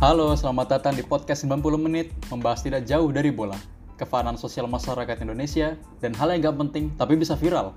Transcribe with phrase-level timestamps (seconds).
[0.00, 3.60] Halo, selamat datang di podcast 90 menit membahas tidak jauh dari bola,
[4.00, 7.76] kefanan sosial masyarakat Indonesia, dan hal yang gak penting tapi bisa viral.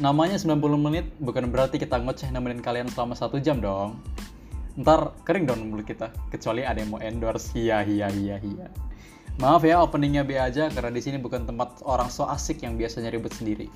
[0.00, 4.00] Namanya 90 menit bukan berarti kita ngoceh nemenin kalian selama satu jam dong.
[4.80, 8.72] Ntar kering dong mulut kita, kecuali ada yang mau endorse, hiya hiya hiya hiya.
[9.36, 13.12] Maaf ya openingnya B aja karena di sini bukan tempat orang so asik yang biasanya
[13.12, 13.68] ribet sendiri.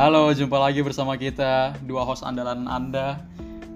[0.00, 3.20] Halo, jumpa lagi bersama kita, dua host andalan Anda,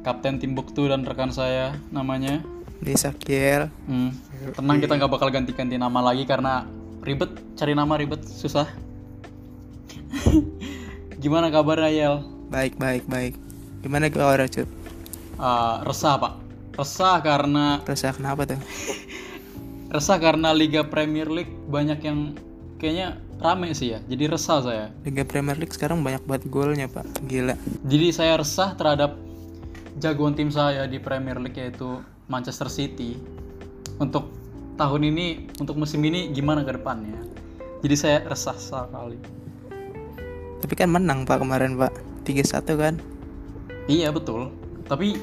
[0.09, 2.41] Kapten Timbuktu dan rekan saya, namanya.
[2.81, 3.69] Desa Kiel.
[3.85, 4.09] Hmm,
[4.57, 6.65] tenang kita nggak bakal ganti-ganti nama lagi karena
[7.05, 7.29] ribet,
[7.61, 8.65] cari nama ribet, susah.
[11.21, 12.25] Gimana kabarnya Yel?
[12.49, 13.37] Baik, baik, baik.
[13.85, 14.65] Gimana kabar, Cuk?
[15.37, 16.41] Uh, resah pak,
[16.73, 18.61] resah karena Resah kenapa tuh?
[19.93, 22.33] resah karena Liga Premier League banyak yang
[22.81, 24.87] kayaknya rame sih ya, jadi resah saya.
[25.03, 27.27] Liga Premier League sekarang banyak banget golnya, Pak.
[27.27, 27.55] Gila.
[27.87, 29.19] Jadi saya resah terhadap
[30.03, 33.19] jagoan tim saya di Premier League yaitu Manchester City.
[34.01, 34.31] Untuk
[34.75, 37.21] tahun ini, untuk musim ini gimana ke depannya?
[37.85, 39.21] Jadi saya resah sekali.
[40.65, 41.93] Tapi kan menang, Pak, kemarin, Pak.
[42.25, 42.95] 3-1 kan?
[43.85, 44.49] Iya betul.
[44.89, 45.21] Tapi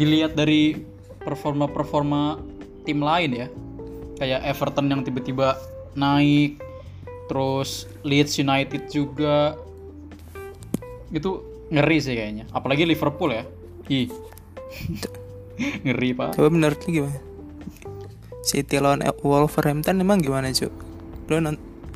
[0.00, 0.80] dilihat dari
[1.20, 2.40] performa-performa
[2.88, 3.46] tim lain ya,
[4.16, 5.60] kayak Everton yang tiba-tiba
[5.92, 6.63] naik,
[7.26, 9.58] terus Leeds United juga,
[11.10, 11.40] itu
[11.72, 12.44] ngeri sih kayaknya.
[12.52, 13.44] Apalagi Liverpool ya,
[13.88, 14.08] ih
[15.84, 16.36] ngeri pak.
[16.36, 17.18] Coba menurut lu gimana?
[18.44, 20.72] City lawan Wolverhampton emang gimana, Cuk?
[21.32, 21.40] Lu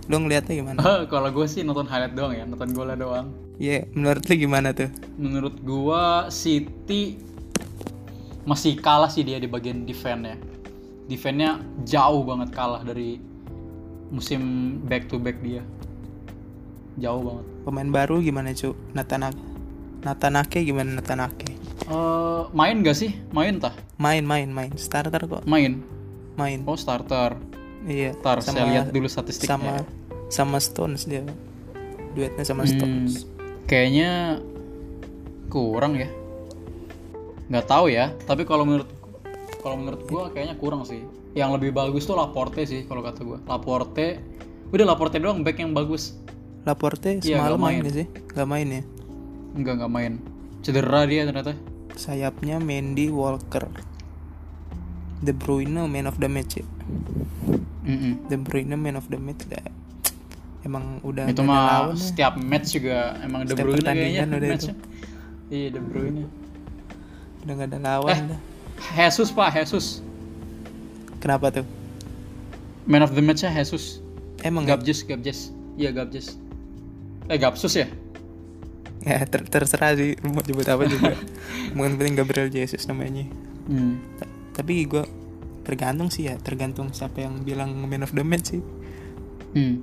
[0.09, 0.81] lu ngeliatnya gimana?
[1.13, 3.29] Kalau gue sih nonton highlight doang ya, nonton golnya doang.
[3.61, 4.89] Iya, menurut lu gimana tuh?
[5.19, 7.19] Menurut gua City
[8.47, 10.37] masih kalah sih dia di bagian defense ya.
[11.11, 13.19] Defense-nya jauh banget kalah dari
[14.09, 14.41] musim
[14.85, 15.63] back to back dia.
[16.99, 17.47] Jauh banget.
[17.63, 18.75] Pemain baru gimana, Cuk?
[18.91, 19.39] Natanake.
[20.03, 21.55] Natanake gimana Natanake?
[21.87, 23.15] Eh, main gak sih?
[23.31, 23.73] Main tah?
[23.97, 24.71] Main, main, main.
[24.75, 25.43] Starter kok.
[25.45, 25.83] Main.
[26.35, 26.63] Main.
[26.65, 27.35] Oh starter.
[27.83, 28.15] Iya.
[28.15, 29.59] Ntar saya lihat dulu statistiknya.
[29.59, 29.73] sama
[30.29, 31.23] sama Stones dia.
[32.15, 33.27] Duetnya sama Hmm, Stones.
[33.65, 34.43] kayaknya
[35.49, 36.07] kurang ya.
[37.49, 38.13] Nggak tahu ya.
[38.23, 38.87] Tapi kalau menurut
[39.59, 41.03] kalau menurut gua kayaknya kurang sih.
[41.39, 43.39] Yang lebih bagus tuh Laporte sih kalau kata gua.
[43.47, 44.19] Laporte.
[44.69, 46.19] Udah Laporte doang back yang bagus.
[46.67, 47.95] Laporte Iya, semalam nggak main main.
[47.95, 48.07] sih?
[48.29, 48.83] Gak main ya?
[49.55, 50.13] Enggak nggak main.
[50.61, 51.55] Cedera dia ternyata.
[51.95, 53.71] Sayapnya Mendy Walker.
[55.19, 56.67] De Bruyne man of the match ya.
[57.83, 58.27] Mm-mm.
[58.27, 59.63] De Bruyne man of the match dah.
[60.61, 61.97] Emang udah Itu nggak mah ya.
[61.97, 64.75] setiap match juga emang De Setiap Bruyne kayaknya udah matchnya.
[65.49, 66.23] Iya De Bruyne.
[67.41, 68.23] Udah gak ada lawan Eh.
[68.29, 68.41] dah.
[68.93, 70.03] Jesus pak Jesus.
[71.19, 71.67] Kenapa tuh?
[72.89, 74.01] Man of the match-nya Jesus.
[74.41, 74.75] Emang ya?
[74.75, 75.51] Gabjes, Gabjes.
[75.75, 76.39] Iya Gabjes.
[77.29, 77.89] Eh Gapsus ya?
[78.99, 81.15] ya ter- terserah sih mau nyebut apa juga.
[81.77, 83.25] Mungkin penting Gabriel Jesus namanya.
[83.71, 84.01] Hmm.
[84.19, 85.05] Ta- Tapi gue
[85.63, 88.63] tergantung sih ya, tergantung siapa yang bilang man of the match sih.
[89.55, 89.81] Hmm.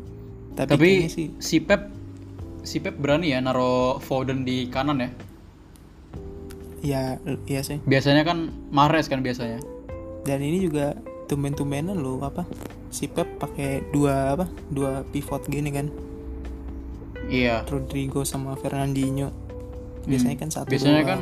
[0.53, 1.89] Tapi, Tapi sih si Pep
[2.61, 5.09] si Pep berani ya naro Foden di kanan ya.
[6.85, 7.03] ya
[7.45, 7.81] iya sih.
[7.83, 9.57] Biasanya kan Mahrez kan biasanya.
[10.25, 10.93] Dan ini juga
[11.25, 12.45] tumben-tumbenan lo apa?
[12.87, 14.45] Si Pep pakai dua apa?
[14.67, 15.89] Dua pivot gini kan.
[17.25, 17.65] Iya.
[17.65, 19.33] Rodrigo sama Fernandinho.
[20.05, 20.73] Biasanya kan satu Hmm.
[20.73, 21.09] Biasanya doang.
[21.09, 21.19] kan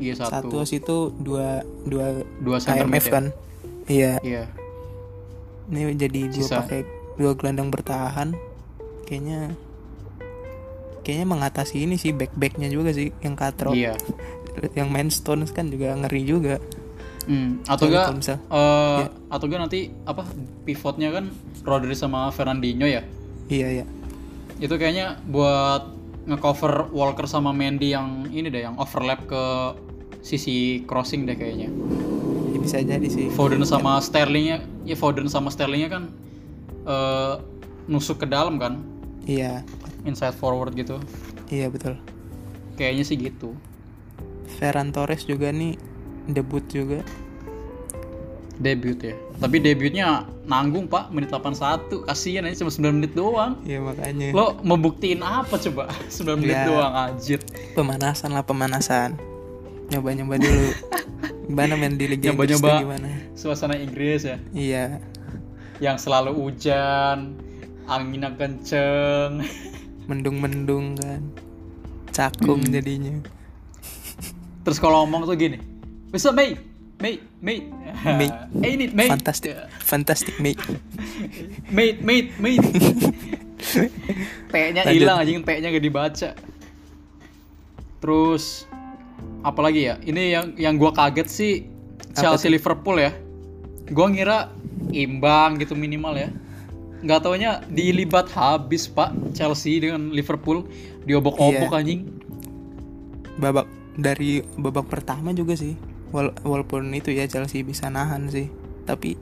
[0.00, 0.58] iya satu satu.
[0.64, 3.12] situ dua dua Dua center KMF ya?
[3.12, 3.24] kan.
[3.86, 4.12] Iya.
[4.20, 4.44] Iya.
[5.70, 6.80] Ini jadi dua pakai
[7.16, 8.34] dua gelandang bertahan.
[9.06, 9.54] Kayaknya
[11.00, 13.70] kayaknya mengatasi ini sih back-backnya juga sih yang katro.
[13.70, 13.94] Iya.
[14.74, 16.58] Yang main Stones kan juga ngeri juga.
[17.24, 17.60] Hmm.
[17.64, 20.22] Atau enggak kalau misal- eh, atau enggak nanti apa
[20.62, 21.28] pivotnya kan
[21.62, 23.04] Rodri sama Fernandinho ya.
[23.46, 23.84] Iya iya.
[24.56, 29.44] Itu kayaknya buat ngecover Walker sama Mendy yang ini deh yang overlap ke
[30.20, 31.68] sisi crossing deh kayaknya.
[32.50, 33.28] Ya, bisa jadi sih.
[33.30, 36.02] Foden sama Sterlingnya ya Foden sama Sterlingnya kan
[36.82, 37.34] eh,
[37.86, 38.80] nusuk ke dalam kan
[39.22, 39.60] Iya.
[40.02, 40.96] inside forward gitu
[41.46, 42.00] Iya betul.
[42.74, 43.52] kayaknya sih gitu
[44.56, 45.76] Ferran Torres juga nih
[46.32, 47.00] debut juga.
[48.56, 50.06] debut ya tapi debutnya
[50.44, 54.28] nanggung pak menit 81 kasihan aja cuma 9 menit doang Iya makanya.
[54.30, 56.68] lo membuktiin apa coba 9 menit Ya.
[56.68, 57.40] doang anjir
[57.72, 59.16] Pemanasan lah pemanasan.
[59.88, 60.68] Nyoba-nyoba dulu.
[61.46, 62.68] Gimana main di Liga Inggris Nyoba-nyoba.
[62.68, 63.08] tuh gimana?
[63.32, 64.84] suasana Inggris ya Iya.
[65.80, 67.40] yang selalu hujan
[67.86, 69.40] anginnya kenceng
[70.04, 71.32] Mendung-mendung kan.
[72.12, 72.70] Cakung Hmm.
[72.70, 73.24] jadinya.
[74.60, 75.56] terus kalau ngomong tuh gini
[76.10, 76.70] bisa Mei
[77.00, 77.64] Mate, mate.
[78.04, 78.36] Mate.
[78.68, 79.08] Ain't it, mate?
[79.08, 80.60] Fantastic, fantastic mate.
[81.76, 82.60] Mate, mate, mate.
[84.52, 86.30] P-nya hilang anjing, P-nya gak dibaca.
[88.04, 88.68] Terus
[89.40, 89.96] apalagi ya?
[90.04, 91.52] Ini yang yang gua kaget sih
[92.12, 93.16] Chelsea Liverpool ya.
[93.88, 94.52] Gua ngira
[94.92, 96.28] imbang gitu minimal ya.
[97.00, 100.68] Nggak taunya dilibat habis pak Chelsea dengan Liverpool
[101.08, 101.80] diobok-obok Iya.
[101.80, 102.02] anjing.
[103.40, 103.64] babak
[103.96, 105.72] dari babak pertama juga sih
[106.10, 108.50] Wal- walaupun itu ya Chelsea bisa nahan sih
[108.82, 109.14] tapi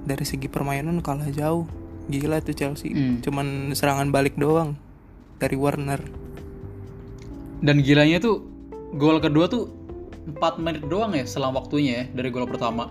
[0.00, 1.70] dari segi permainan kalah jauh
[2.06, 3.20] gila tuh Chelsea Hmm.
[3.20, 4.74] cuman serangan balik doang
[5.36, 6.02] dari Warner
[7.60, 8.40] Dan gilanya tuh
[8.92, 9.68] gol kedua tuh
[10.26, 12.88] 4 menit doang ya selang waktunya ya dari gol pertama.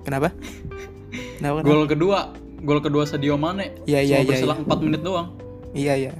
[0.00, 0.30] kenapa
[1.38, 1.66] kenapa, kenapa?
[1.66, 2.18] Gol kedua,
[2.60, 3.80] gol kedua Sadio Mane.
[3.84, 5.28] Iya, iya, cuma iya, berselang 4 menit doang.
[5.72, 6.12] iya iya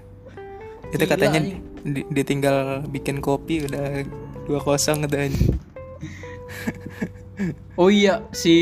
[0.89, 1.41] itu Gila, katanya
[1.81, 4.03] di- ditinggal bikin kopi udah
[4.45, 5.31] dua kosong katanya
[7.75, 8.55] Oh iya, si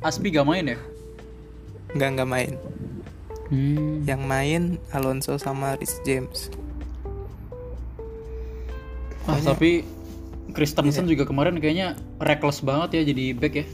[0.00, 0.78] Aspi gak main ya?
[1.94, 2.54] nggak nggak main.
[3.44, 4.02] Hmm.
[4.02, 6.48] yang main Alonso sama Rhys James.
[9.24, 9.84] Ah, tapi
[10.52, 13.66] Christensen juga kemarin kayaknya reckless banget ya jadi back ya.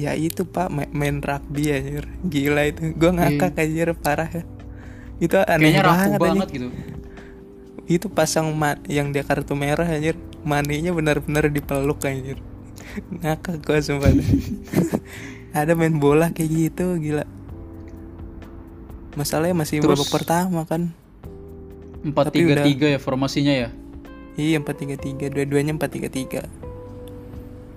[0.00, 2.08] ya itu pak ma- main rugby anjir.
[2.24, 2.96] Gila itu.
[2.96, 4.42] Gue ngakak anjir parah ya.
[5.20, 6.68] Itu aneh Kayaknya banget, banget, gitu.
[7.84, 12.40] itu pasang ma- yang dia kartu merah anjir maninya benar-benar dipeluk anjir
[13.12, 14.10] ngakak gue sumpah
[15.52, 17.24] ada main bola kayak gitu gila
[19.14, 20.90] masalahnya masih Terus- babak pertama kan
[22.00, 23.68] 4-3-3 ya formasinya ya.
[24.34, 26.42] iya empat tiga tiga dua-duanya empat tiga tiga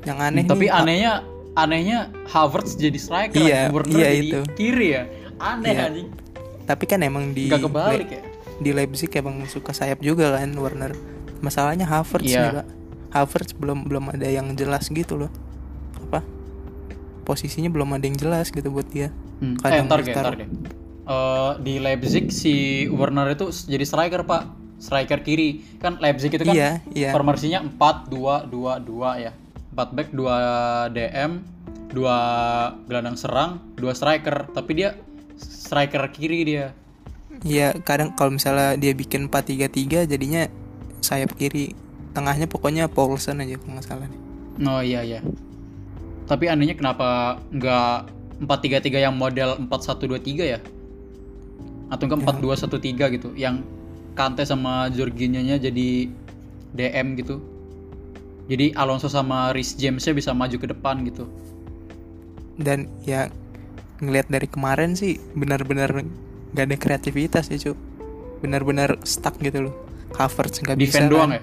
[0.07, 1.13] yang aneh tapi nih, anehnya
[1.54, 4.39] anehnya Havertz jadi striker, Iya, Werner iya jadi itu.
[4.56, 5.04] kiri ya.
[5.38, 5.83] Aneh Iya.
[5.86, 6.10] anjing.
[6.63, 8.24] tapi kan emang di Gak kebalik ya.
[8.57, 10.95] di Leipzig emang suka sayap juga kan Warner
[11.44, 12.42] masalahnya Havertz Iya.
[12.42, 12.68] nih pak
[13.12, 15.31] Havertz belum belum ada yang jelas gitu loh
[16.01, 16.24] apa
[17.24, 19.54] posisinya belum ada yang jelas gitu buat dia Hmm.
[19.54, 20.24] Eh, Kadang ntar ditaruh.
[20.24, 20.50] ntar deh.
[21.04, 22.54] Eh, di Leipzig si
[22.88, 24.48] Werner itu jadi striker pak,
[24.80, 25.60] striker kiri.
[25.75, 27.12] Kan Leipzig itu kan Iya, iya.
[27.12, 28.48] formasinya 4-2-2-2
[29.19, 29.36] ya.
[29.69, 30.31] 4 back, 2
[30.89, 31.44] DM,
[31.92, 32.07] 2
[32.88, 34.48] gelandang serang, 2 striker.
[34.48, 34.96] Tapi dia
[35.36, 36.72] striker kiri dia.
[37.44, 40.48] Iya kadang kalau misalnya dia bikin 4-3-3 jadinya
[41.04, 41.76] sayap kiri
[42.16, 44.22] tengahnya pokoknya Paulson aja kalau nggak salah nih
[44.62, 45.20] Oh iya iya.
[46.30, 48.06] Tapi anehnya kenapa nggak
[48.46, 50.60] 4-3-3 yang model 4-1-2-3 ya?
[51.90, 53.66] Atau enggak 4-2-1-3 gitu, yang
[54.14, 56.06] Kante sama Jorginho-nya jadi
[56.78, 57.42] DM gitu.
[58.46, 61.26] Jadi Alonso sama Rhys James-nya bisa maju ke depan gitu.
[62.58, 63.34] dan ya
[63.98, 66.06] ngelihat dari kemarin sih benar-benar
[66.54, 67.74] gak ada kreativitas ya cu
[68.46, 69.76] benar-benar stuck gitu loh
[70.13, 71.38] Havertz nggak bisa Defend doang kan.
[71.38, 71.42] ya?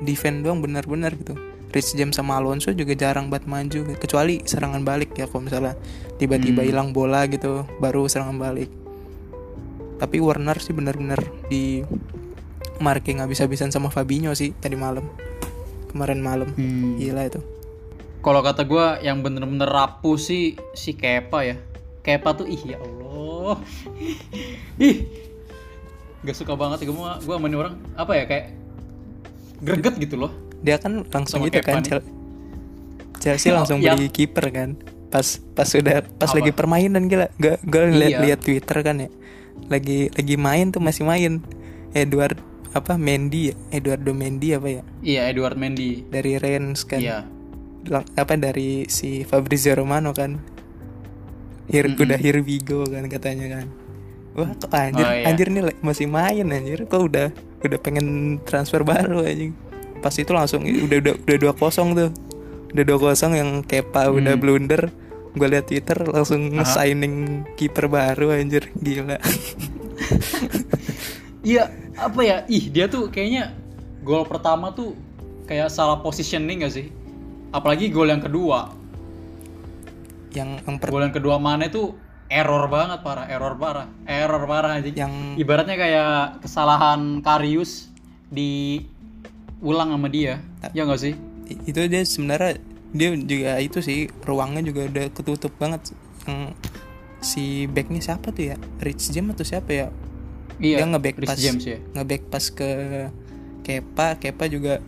[0.00, 1.36] defend doang benar-benar gitu
[1.70, 5.76] Rich James sama Alonso juga jarang banget maju kecuali serangan balik ya kalau misalnya
[6.16, 6.68] tiba-tiba Hmm.
[6.68, 8.72] hilang bola gitu baru serangan balik
[9.96, 11.84] tapi Warner sih benar-benar di
[12.78, 15.04] marking habis-habisan sama Fabinho sih tadi malam
[15.86, 16.96] kemarin malam Hmm.
[16.96, 17.40] gila itu
[18.18, 21.56] Kalau kata gua yang bener-bener rapuh sih si Kepa ya.
[22.00, 23.56] Kepa tuh ih ya Allah.
[24.78, 25.08] ih.
[26.20, 28.46] Gak suka banget gue gua gua sama ini orang apa ya kayak
[29.58, 30.32] greget gitu loh.
[30.58, 32.04] dia kan langsung Sama gitu Kepa kan nih.
[33.16, 34.70] Chelsea langsung Yang- beli kiper kan
[35.08, 36.38] pas pas sudah pas Apa?
[36.38, 38.20] lagi permainan gila gak gue lihat Iya.
[38.22, 39.08] lihat Twitter kan ya
[39.66, 41.40] lagi lagi main tuh masih main
[41.90, 42.38] Edward
[42.70, 46.04] apa Mendy ya Eduardo Mendy apa ya Iya Edward Mendy.
[46.06, 47.24] dari Rennes kan Iya.
[47.82, 50.38] Lang- apa dari si Fabrizio Romano kan
[51.66, 52.02] Here, Mm-mm.
[52.02, 53.66] udah here we go kan katanya kan
[54.32, 55.24] wah kok anjir Oh, iya.
[55.26, 57.28] anjir nih masih main anjir kok udah
[57.60, 58.06] udah pengen
[58.42, 59.52] transfer baru anjing
[60.00, 62.10] pas itu langsung udah udah udah dua kosong tuh
[62.70, 64.40] udah dua kosong yang Kepa udah Hmm.
[64.40, 64.82] blunder
[65.30, 67.14] gue liat Twitter langsung signing
[67.54, 69.18] kiper baru anjir gila
[71.40, 72.36] Iya, apa ya?
[72.46, 73.56] Ih, dia tuh kayaknya
[74.00, 74.92] gol pertama tuh
[75.46, 76.92] kayak salah positioning gak sih?
[77.50, 78.76] Apalagi gol yang kedua.
[80.30, 81.96] yang yang per- Gol yang kedua mana tuh
[82.30, 84.88] error banget parah, error parah, error parah aja.
[84.88, 87.90] yang Ibaratnya kayak kesalahan Karius
[88.26, 88.80] di
[89.60, 90.38] ulang sama dia.
[90.70, 91.18] Ya gak sih?
[91.66, 95.90] Itu dia sebenarnya dia juga itu sih ruangnya juga udah ketutup banget
[96.24, 96.54] yang
[97.20, 99.86] si backnya siapa tuh ya Rich James atau siapa ya
[100.56, 100.84] Iya.
[100.84, 101.78] dia ngeback pas James ya.
[101.94, 102.70] ngeback pas ke
[103.60, 104.84] Kepa Kepa juga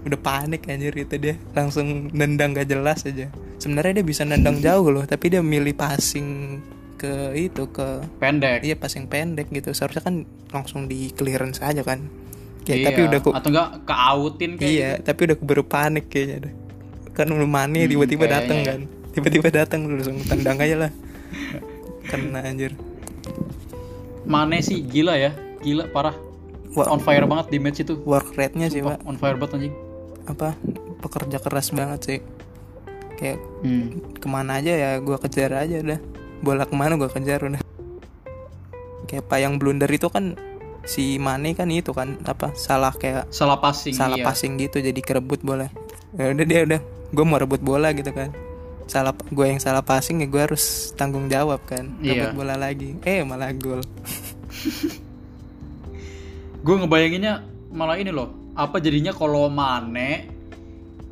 [0.00, 1.36] udah panik anjir itu dia.
[1.52, 3.28] Langsung nendang gak jelas aja.
[3.56, 6.60] Sebenarnya dia bisa nendang jauh loh tapi dia milih passing
[6.96, 8.60] ke itu ke Pendek.
[8.60, 9.72] iya passing pendek gitu.
[9.72, 10.14] Seharusnya kan
[10.48, 12.04] langsung di clearance aja kan.
[12.64, 16.48] Ya Iya, tapi udah kok atau enggak keautin kayak iya tapi udah keburu panik kayaknya
[16.48, 16.54] deh.
[17.10, 18.66] Kan udah mani Hmm, tiba-tiba datang ya.
[18.68, 18.80] kan.
[19.10, 20.92] Tiba-tiba datang langsung tendang aja lah.
[22.04, 22.76] Kena anjir.
[24.22, 26.14] Mane sih gila ya, gila parah.
[26.70, 27.98] On fire banget di match itu.
[28.04, 29.02] work rate-nya sih pak.
[29.02, 29.74] on fire banget anjing.
[30.26, 30.56] Apa
[31.00, 32.20] pekerja keras banget sih
[33.16, 34.00] kayak Hmm.
[34.16, 36.00] ke mana aja ya gua kejar aja udah
[36.40, 37.60] bola ke mana gua kejar udah
[39.04, 40.36] kayak pak yang blunder itu kan
[40.80, 44.24] si Mane kan itu kan apa salah kayak Salah passing salah iya.
[44.24, 45.68] passing gitu jadi kerebut bola
[46.16, 48.32] ya udah dia udah gue mau rebut bola gitu kan
[48.86, 52.34] salah gue yang salah passing ya gue harus tanggung jawab kan rebut Iya.
[52.34, 53.84] bola lagi eh malah gol
[56.60, 57.40] Gue ngebayanginnya
[57.72, 58.36] malah ini loh.
[58.52, 60.26] Apa jadinya kalau Mane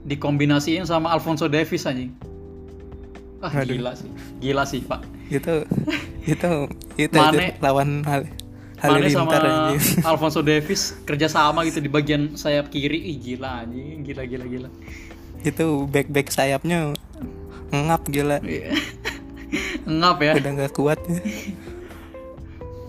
[0.02, 2.12] dikombinasiin sama Alfonso Davies anjing.
[3.38, 3.76] Ah Aduh.
[3.76, 4.10] gila sih.
[4.38, 5.02] Gila sih, Pak.
[5.28, 5.62] itu
[6.24, 6.50] itu
[6.96, 8.24] itu, Mane- itu lawan hal
[8.80, 9.80] Mane sama anjing.
[10.10, 12.98] Alfonso Davies kerja sama gitu di bagian sayap kiri.
[13.06, 14.70] Ih gila anjing, gila gila gila.
[15.38, 16.90] itu back back sayapnya
[17.70, 18.74] ngap gila Iya.
[19.88, 20.32] Ngap ya.
[20.34, 21.22] udah nggak kuat ya.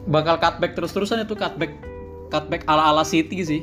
[0.03, 1.77] Bakal cutback terus-terusan itu cutback
[2.27, 3.61] cutback ala-ala City sih.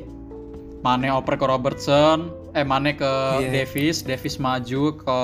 [0.86, 2.18] Mane oper ke Robertson,
[2.52, 3.10] eh Mane ke
[3.42, 3.50] Iya.
[3.52, 5.18] Davis, Davis maju ke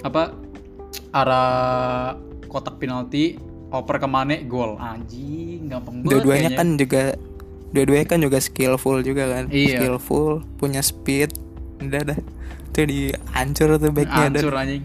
[0.00, 0.30] apa
[1.10, 2.14] arah
[2.46, 3.34] kotak penalti,
[3.68, 4.78] oper ke Mane, gol.
[4.78, 6.08] Anjing, gampang banget.
[6.08, 7.02] dua-duanya kan juga
[7.68, 9.76] dua-duanya kan juga skillful juga kan Iya.
[9.76, 11.34] skillful punya speed
[11.78, 12.18] udah dah
[12.68, 14.40] itu dihancur tuh backnya dah.
[14.40, 14.82] hancur anjing.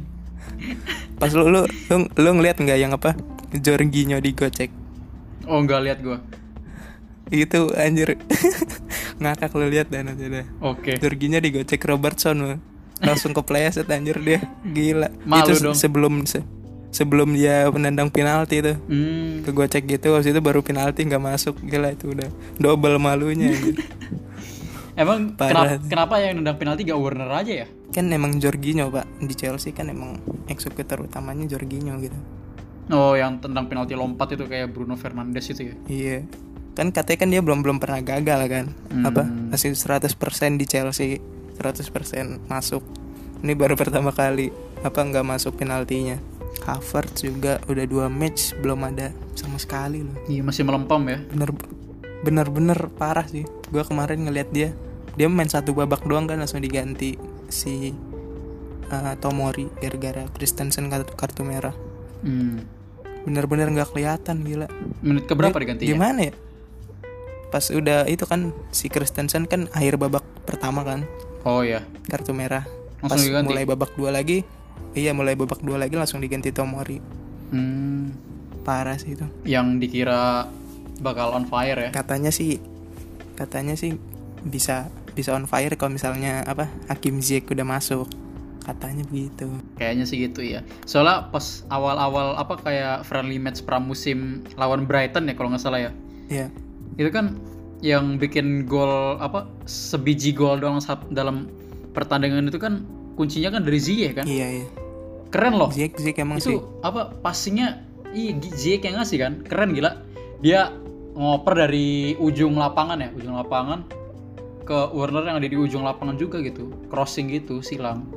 [1.21, 3.13] pas lu lu lu, lu ngeliat nggak yang apa
[3.53, 4.73] Jorginho digocek
[5.43, 6.17] Oh, enggak lihat gua.
[7.29, 8.19] Itu anjir
[9.21, 10.97] ngakak lu lihat dan aja dah Oke.
[10.97, 12.55] Jorginho digocek Robertson lu.
[12.99, 15.75] langsung kepleset anjir dia gila Malu itu dong.
[15.75, 16.43] sebelum se-
[16.89, 19.43] sebelum dia menendang penalti itu Hmm.
[19.43, 23.75] kegocek gitu habis itu baru penalti nggak masuk gila itu udah double malunya anjir.
[24.93, 25.73] Emang Parah.
[25.73, 27.67] kenapa, kenapa yang nendang penalti gak Warner aja ya?
[27.89, 32.17] kan emang Jorginho pak di Chelsea kan emang eksekutor utamanya Jorginho gitu
[32.89, 35.75] Oh, yang tendang penalti lompat itu kayak Bruno Fernandes itu ya.
[35.87, 36.17] iya
[36.73, 38.65] kan katanya kan dia belum belum pernah gagal kan.
[38.89, 39.05] Hmm.
[39.05, 40.13] apa hasil 100%
[40.57, 41.21] di Chelsea
[41.57, 42.81] 100% masuk.
[43.43, 44.49] Ini baru pertama kali
[44.81, 46.17] apa nggak masuk penaltinya.
[46.63, 50.15] Havertz juga udah dua match belum ada sama sekali loh.
[50.29, 51.19] Iya, masih melempam ya.
[51.27, 51.49] bener
[52.23, 53.43] bener bener parah sih.
[53.67, 54.71] Gua kemarin ngeliat dia
[55.13, 57.19] dia main satu babak doang kan langsung diganti
[57.51, 57.91] si
[58.89, 61.75] uh, Tomori gara-gara Christensen kartu, kartu merah.
[62.23, 62.63] Hmm.
[63.23, 64.67] bener-bener nggak kelihatan gila.
[64.99, 65.91] Menit ke berapa Dia- digantinya?
[65.95, 66.33] gimana ya
[67.53, 71.05] pas udah itu kan si Christensen kan akhir babak pertama kan
[71.43, 71.85] Oh iya.
[72.03, 72.65] kartu merah
[72.97, 73.47] Langsung pas diganti?
[73.47, 74.41] mulai babak dua lagi
[74.91, 76.97] iya mulai babak dua lagi langsung diganti Tomori
[77.47, 78.09] Hmm.
[78.63, 80.49] parah sih itu Yang dikira
[80.97, 81.89] bakal on fire ya.
[81.91, 82.57] katanya sih
[83.33, 83.93] katanya sih
[84.41, 88.09] bisa bisa on fire kalau misalnya apa Hakim Ziyech udah masuk
[88.59, 89.45] katanya begitu
[89.75, 90.63] Kayaknya sih gitu ya.
[90.81, 95.91] Soalnya pas awal-awal apa kayak friendly match pramusim lawan Brighton ya kalau nggak salah ya.
[96.25, 96.47] ya
[96.97, 97.37] Itu kan
[97.83, 100.79] yang bikin gol apa sebiji gol doang
[101.11, 101.51] dalam
[101.91, 102.87] pertandingan itu kan
[103.19, 104.25] kuncinya kan dari Ziyech kan.
[104.25, 104.67] iya iya.
[105.29, 105.69] Keren loh.
[105.69, 106.57] Ziyech Ziyech emang itu sih.
[106.79, 107.83] apa passingnya
[108.15, 109.33] iya Ziyech yang ngasih kan?
[109.43, 109.99] Keren gila.
[110.39, 110.71] Dia
[111.13, 113.85] ngoper dari ujung lapangan ya ujung lapangan
[114.63, 116.71] ke Werner yang ada di ujung lapangan juga gitu.
[116.87, 118.07] Crossing gitu silang.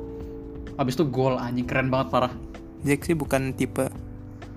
[0.79, 2.33] Habis itu gol anjing keren banget parah.
[2.87, 3.91] Ziyech sih bukan tipe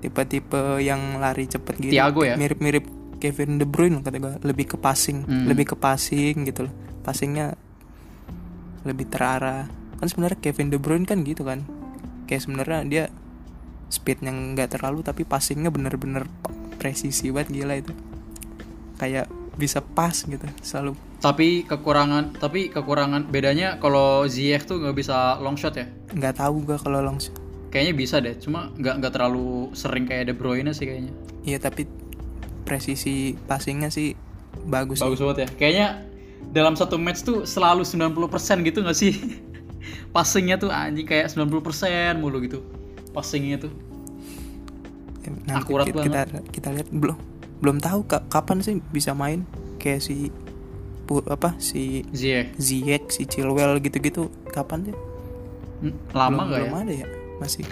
[0.01, 1.93] tipe tipe yang lari cepet gitu.
[1.93, 2.39] Thiago ya?
[2.39, 5.47] mirip-mirip Kevin De Bruyne kata gue lebih ke passing Hmm.
[5.47, 6.75] lebih ke passing gitu loh.
[7.01, 7.55] Passingnya
[8.83, 9.69] lebih terarah.
[10.01, 11.63] Kan sebenarnya Kevin De Bruyne kan gitu kan.
[12.25, 13.05] Kayak sebenarnya dia
[13.93, 16.25] speednya nggak terlalu tapi passingnya bener-bener
[16.81, 17.93] presisi banget gila itu.
[18.97, 20.97] Kayak bisa pas gitu selalu.
[21.21, 25.85] Tapi kekurangan tapi kekurangan bedanya kalau Ziyech tuh nggak bisa long shot ya?
[26.11, 27.37] Nggak tahu gue kalau langsung
[27.71, 31.13] kayaknya bisa deh cuma nggak nggak terlalu sering kayak De Bruyne sih kayaknya.
[31.45, 31.85] Iya tapi
[32.71, 34.15] presisi passingnya sih
[34.65, 35.49] bagus bagus banget ya.
[35.59, 35.89] Kayaknya
[36.55, 39.19] dalam satu match tuh selalu 90% gitu gak sih?
[40.15, 42.63] Passingnya tuh anjing kayak 90% mulu gitu
[43.11, 43.73] passingnya tuh.
[45.21, 46.45] Eh, Nanti Akurat kita, kita banget.
[46.51, 46.89] kita lihat.
[46.91, 47.19] Belum
[47.59, 49.43] belum tahu ka- kapan sih bisa main
[49.77, 50.31] kayak si
[51.27, 52.55] apa si Ziyech.
[52.55, 54.31] Ziyech si Chilwell gitu-gitu.
[54.49, 54.97] Kapan sih?
[55.83, 56.79] Hmm, lama belum, gak belum ya?
[56.79, 57.07] ada ya?
[57.43, 57.67] Masih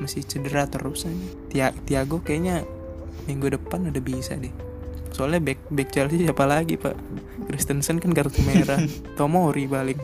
[0.00, 1.28] masih cedera terus aja.
[1.48, 2.64] Tia- Thiago kayaknya
[3.26, 4.52] minggu depan udah bisa deh.
[5.10, 6.94] Soalnya back back Chelsea siapa lagi pak?
[7.50, 8.78] Christensen kan kartu merah.
[9.18, 9.98] Tomori balik.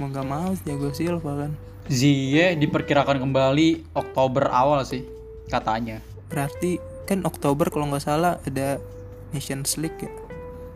[0.00, 1.52] Mau nggak mau Thiago Silva kan.
[1.86, 5.06] Ziyech diperkirakan kembali Oktober awal sih
[5.46, 6.02] katanya.
[6.26, 8.82] Berarti kan Oktober kalau nggak salah ada
[9.30, 10.10] Nations League ya?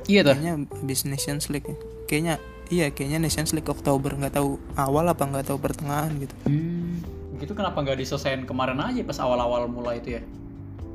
[0.07, 0.35] Iya tuh.
[0.39, 1.77] Kayaknya habis Nations League ya.
[2.07, 2.35] kayaknya
[2.71, 4.15] iya kayaknya Nations League Oktober.
[4.15, 6.35] Nggak tahu awal apa nggak tahu pertengahan gitu.
[6.47, 7.03] Hmm,
[7.41, 10.23] gitu kenapa nggak diselesain kemarin aja pas awal-awal mulai itu ya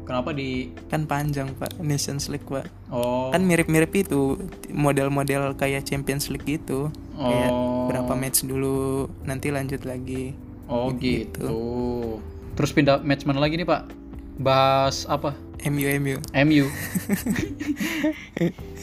[0.05, 3.29] Kenapa di kan panjang pak Nations League pak Oh.
[3.29, 4.37] kan mirip-mirip itu
[4.69, 7.85] model-model kayak Champions League gitu kayak Oh.
[7.85, 11.41] berapa match dulu nanti lanjut lagi Oh gitu.
[11.41, 11.57] gitu.
[12.53, 13.81] Terus pindah match mana lagi nih Pak?
[14.35, 15.33] Bahas apa?
[15.63, 16.65] MU MU MU.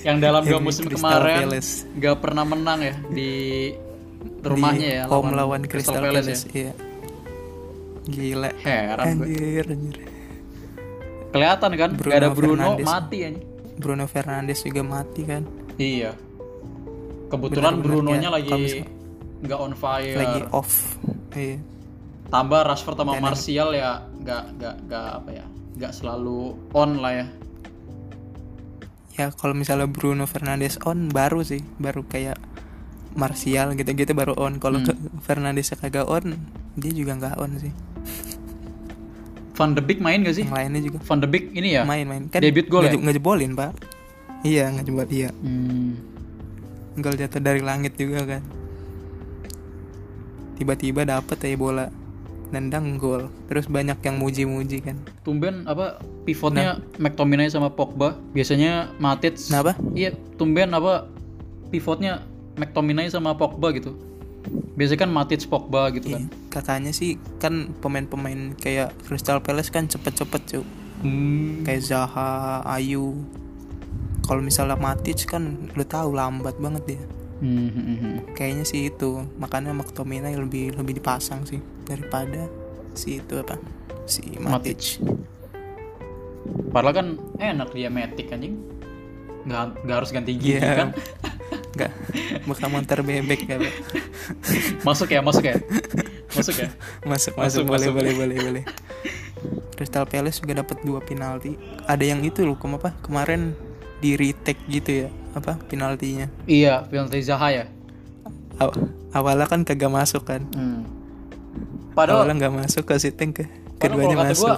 [0.02, 1.72] Yang dalam dua MU musim Crystal kemarin Palace.
[1.92, 3.30] nggak pernah menang ya di
[4.40, 5.04] rumahnya Di ya.
[5.06, 6.50] home lawan Crystal Palace, ya.
[6.60, 6.72] iya
[8.02, 9.30] gila Heran gue.
[9.30, 9.96] anjir anjir
[11.32, 11.90] Kelihatan kan?
[11.92, 12.86] Bruno Gak ada Bruno Fernandes.
[12.86, 13.40] mati aja.
[13.72, 15.42] Bruno Fernandes juga mati kan
[15.74, 16.12] Iya.
[17.26, 18.70] Kebetulan Benar-benar Brunonya kayak lagi
[19.42, 20.14] nggak on fire.
[20.14, 20.72] lagi off
[21.32, 21.56] iya
[22.28, 26.38] Tambah Rashford sama Dan- Martial ya nggak nggak nggak apa ya nggak selalu
[26.70, 27.26] on lah ya.
[29.12, 32.36] ya kalau misalnya Bruno Fernandes on baru sih baru kayak
[33.12, 35.20] Martial gitu-gitu baru on kalau Hmm.
[35.20, 36.36] Fernandes kagak on
[36.74, 37.72] dia juga nggak on sih
[39.52, 40.44] Van de Beek main gak sih?
[40.44, 41.82] yang lainnya juga Van de Beek ini ya?
[41.82, 42.90] main-main kan Debut gol ya?
[42.90, 43.70] ngeje- ngejebolin pak
[44.42, 45.96] iya ngejebol iya Hmm.
[46.94, 48.42] gol jatuh dari langit juga kan
[50.54, 51.86] tiba-tiba dapet ya bola
[52.48, 58.14] nendang gol terus banyak yang muji-muji kan Tumben apa pivotnya McTominay sama Pogba.
[58.30, 59.40] Biasanya Matic.
[59.40, 59.72] Kenapa?
[59.90, 61.08] Iya, tumben apa
[61.68, 62.20] pivotnya
[62.54, 63.96] McTominay sama Pogba gitu.
[64.72, 66.26] Biasanya kan Matic Pogba gitu kan.
[66.26, 70.64] Iya, katanya sih kan pemain-pemain kayak Crystal Palace kan cepet-cepet cuy
[71.02, 71.66] Hmm.
[71.66, 73.26] kayak Zaha, Ayu
[74.22, 77.02] kalau misalnya Matic kan lu tahu lambat banget dia
[77.42, 78.16] Hmm, hmm, hmm.
[78.38, 82.46] kayaknya sih itu makanya McTominay lebih lebih dipasang sih daripada
[82.94, 83.58] si itu apa
[84.06, 85.02] si Matic,
[86.70, 87.06] Padahal kan
[87.36, 88.62] enak dia Matic anjing.
[89.42, 90.70] Nggak, nggak harus ganti gigi Iya.
[90.78, 90.88] kan.
[91.72, 91.92] nggak
[92.44, 93.74] bakal montar bebek ya Pak.
[94.82, 95.56] Masuk ya, masuk ya.
[96.30, 96.68] Masuk ya.
[97.02, 97.94] masuk Masuk, masuk, boleh masuk.
[97.94, 98.64] boleh boleh boleh
[99.74, 103.52] Crystal Palace juga dapat dua penalti ada yang itu loh kem apa kemarin
[103.98, 107.64] di retake gitu ya apa penaltinya Iya, penalti Zaha ya.
[108.58, 108.76] Aw-
[109.12, 110.84] awalnya kan kagak masuk kan Hmm.
[111.92, 113.44] Padahal awalnya nggak masuk ke Sitting ke
[113.76, 114.56] Padahal keduanya masuk gua,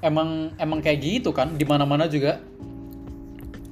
[0.00, 2.40] emang emang kayak gitu kan di mana-mana juga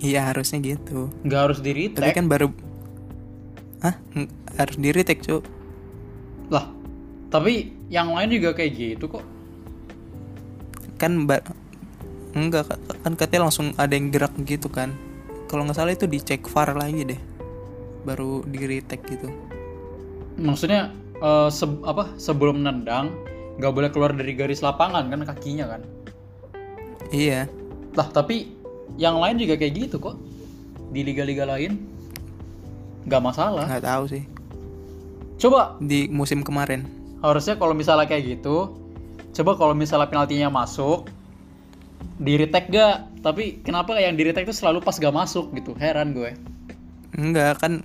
[0.03, 2.49] iya harusnya gitu nggak harus di tapi retake kan baru
[3.81, 3.99] Hah?
[4.55, 5.43] Harus di retake cu
[6.47, 6.71] lah.
[7.27, 7.53] Tapi
[7.89, 9.25] yang lain juga kayak gitu kok.
[10.95, 11.43] kan ba-
[12.33, 14.95] enggak ka- kan katanya langsung ada yang gerak gitu kan
[15.47, 17.21] kalau nggak salah itu dicek VAR lagi deh
[18.03, 19.27] baru di retake gitu
[20.35, 23.11] Maksudnya eh, se- apa sebelum nendang
[23.59, 25.83] nggak boleh keluar dari garis lapangan kan kakinya kan.
[27.09, 27.51] iya
[27.93, 28.62] Lah tapi
[29.01, 30.17] yang lain juga kayak gitu kok
[30.93, 31.81] di liga-liga lain
[33.09, 33.65] nggak masalah.
[33.67, 34.25] nggak tahu sih
[35.43, 36.87] Coba di musim kemarin
[37.23, 38.75] harusnya kalau misalnya kayak gitu,
[39.31, 41.07] coba kalau misalnya penaltinya masuk
[42.19, 43.23] di retake gak?
[43.23, 45.73] Tapi kenapa yang di retake itu selalu pas gak masuk gitu?
[45.79, 46.35] Heran gue.
[47.13, 47.85] enggak kan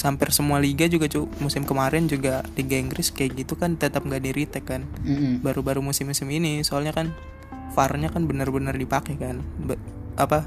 [0.00, 4.22] hampir semua liga juga cu musim kemarin juga liga Inggris kayak gitu kan tetap nggak
[4.22, 4.82] di retake kan
[5.46, 7.14] baru-baru musim-musim ini soalnya kan
[7.70, 9.38] VAR-nya kan benar-benar dipakai kan.
[9.58, 9.80] Be-
[10.14, 10.44] apa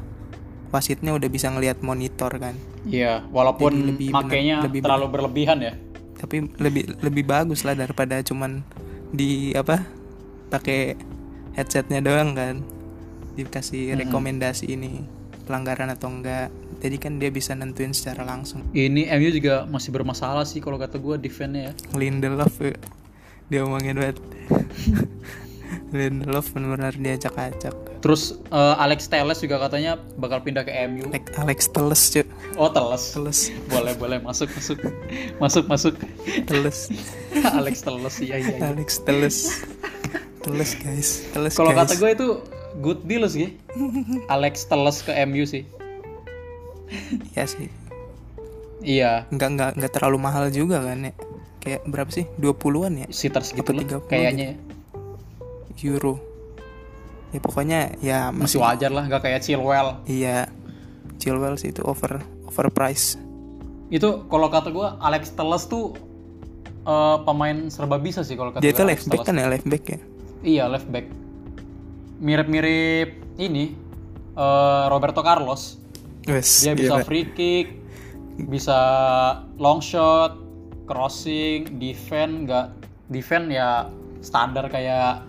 [0.69, 2.55] wasitnya udah bisa ngelihat monitor kan.
[2.83, 5.73] Iya, walaupun Jadi lebih bener- makainya lebih terlalu berlebihan ya.
[6.13, 8.63] tapi lebih lebih bagus lah daripada cuman
[9.09, 9.83] di apa
[10.47, 10.95] pakai
[11.53, 12.63] headsetnya doang kan.
[13.33, 15.03] Dikasih rekomendasi ini
[15.43, 16.47] pelanggaran atau enggak.
[16.79, 18.63] Jadi kan dia bisa nentuin secara langsung.
[18.69, 21.73] Ini MU juga masih bermasalah sih kalau kata gue defense-nya ya.
[21.93, 22.75] Lindelof eh,
[23.47, 24.17] dia omongin banget
[25.89, 31.07] Lindelof benar-benar diacak-acak Terus eh, Alex Telles juga katanya bakal pindah ke MU.
[31.07, 33.03] Alex, Alex Teles cuy Oh, Telles.
[33.11, 34.77] Teles boleh, boleh masuk, masuk.
[35.37, 35.95] masuk, masuk.
[36.43, 36.91] Teles
[37.59, 38.53] Alex Telles iya iya.
[38.53, 38.69] iya.
[38.69, 39.37] Alex Teles
[40.39, 42.27] Teles guys Teles Kalau kata gue itu
[42.81, 43.55] good deal sih.
[44.27, 45.63] Alex Telles ke MU sih.
[47.33, 47.71] ya sih
[48.83, 51.13] Iya, nggak nggak nggak terlalu mahal juga kan ya
[51.63, 54.55] kayak berapa sih 20-an ya sekitar segitu Apa lah 30 kayaknya ya.
[55.83, 56.19] Euro.
[57.33, 59.99] Ya pokoknya ya masih masih wajar lah nggak kayak Chilwell.
[60.07, 60.47] Iya
[61.19, 63.23] Chilwell sih itu over overprice
[63.93, 65.93] itu kalau kata gue Alex Telles tuh
[66.81, 69.83] eh, pemain serba bisa sih kalau kata dia itu left back kan ya left back
[69.85, 69.99] ya?
[70.43, 71.05] Iya left back.
[72.17, 73.77] Mirip-mirip ini
[74.33, 75.77] eh, Roberto Carlos.
[76.25, 77.05] Wes, dia bisa gila.
[77.05, 77.67] free kick
[78.49, 78.79] bisa
[79.61, 80.39] long shot
[80.89, 82.73] crossing defend nggak
[83.13, 83.91] defend ya
[84.25, 85.21] standar kayak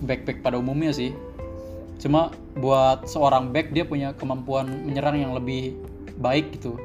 [0.00, 1.12] back back pada umumnya sih.
[1.96, 5.76] Cuma buat seorang back dia punya kemampuan menyerang yang lebih
[6.16, 6.80] baik gitu.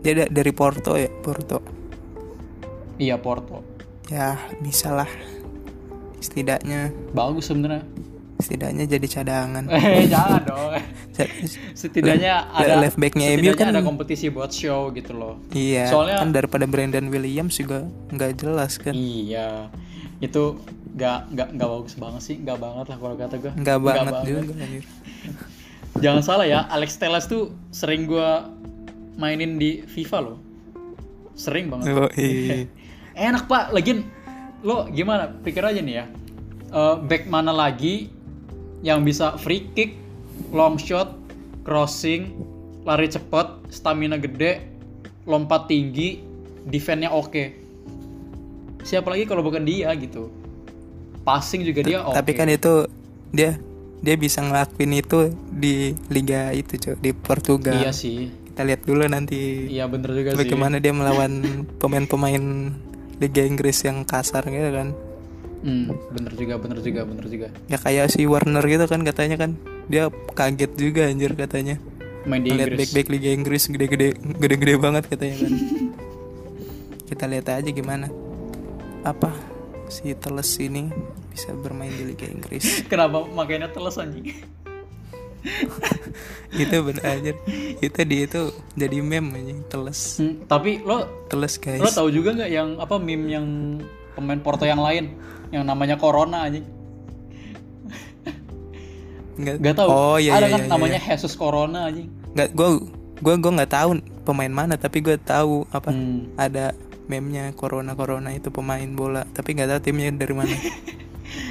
[0.00, 1.62] Dia da- dari Porto ya Porto?
[2.96, 3.62] Iya Porto.
[4.06, 5.08] Ya bisa lah.
[6.18, 6.92] Setidaknya.
[7.10, 7.84] Bagus sebenarnya.
[8.40, 9.64] Setidaknya jadi cadangan.
[9.70, 10.72] Eh, jangan dong.
[11.12, 11.32] Se-
[11.76, 15.36] Setidaknya ada left backnya MU kan- ada kompetisi buat show gitu loh.
[15.50, 18.92] iya Soalnya- kan daripada Brandon Williams juga nggak jelas kan.
[18.92, 19.68] Iya.
[20.20, 20.60] Itu
[20.94, 23.52] nggak nggak nggak bagus banget sih, nggak banget lah kalau kata gue.
[23.56, 24.84] nggak banget juga anjir.
[26.04, 28.46] Jangan salah ya, Alex Telles tuh sering gua
[29.18, 30.38] mainin di FIFA loh.
[31.34, 31.92] Sering banget.
[31.92, 32.70] Oh, iya.
[33.16, 34.06] Enak pak, lagian
[34.62, 35.28] lo gimana?
[35.40, 36.06] Pikir aja nih ya.
[36.70, 38.14] Eh, back mana lagi
[38.80, 39.98] yang bisa free kick,
[40.54, 41.18] long shot,
[41.66, 42.32] crossing,
[42.86, 44.62] lari cepat, stamina gede,
[45.26, 46.22] lompat tinggi,
[46.70, 47.52] defense-nya oke.
[48.82, 50.28] Siapa lagi kalau bukan dia gitu?
[51.20, 52.16] Passing juga dia oke.
[52.16, 52.88] tapi kan itu
[53.30, 53.60] dia
[53.98, 58.32] dia bisa ngelakuin itu di liga itu cuy di Portugal Iya sih.
[58.48, 60.38] kita lihat dulu nanti Iya bener juga sih.
[60.38, 61.44] bagaimana dia melawan
[61.76, 62.72] pemain-pemain
[63.16, 64.96] Liga Inggris yang kasar gitu kan
[65.60, 67.48] Hmm, bener juga, bener juga, bener juga.
[67.68, 71.76] ya kayak si Warner gitu kan katanya kan dia kaget juga anjir katanya
[72.22, 75.52] Main di Lihat back-back Liga Inggris gede-gede gede-gede banget katanya kan
[77.08, 78.08] kita lihat aja gimana
[79.02, 79.32] apa
[79.86, 80.88] si Teles ini
[81.28, 84.28] bisa bermain di Liga Inggris Kenapa makanya teles anjing?
[86.52, 87.32] itu bener anjir
[87.78, 88.40] itu di itu
[88.74, 92.94] jadi meme anjing Teles Hmm, tapi lo Teles guys lo tahu juga nggak yang apa
[92.96, 93.46] meme yang
[94.12, 95.16] pemain Porto yang lain
[95.48, 96.66] yang namanya Corona anjing?
[99.32, 99.88] nggak Gak tahu.
[99.88, 101.08] oh iya Ada iya, kan iya, namanya iya.
[101.10, 102.08] Jesus Corona anjing.
[102.30, 102.68] nggak gue
[103.18, 103.90] gue gue nggak tahu
[104.22, 106.28] pemain mana tapi gue tahu apa Hmm.
[106.36, 106.76] ada
[107.10, 109.26] meme-nya corona corona itu pemain bola.
[109.34, 110.54] Tapi nggak tahu timnya dari mana.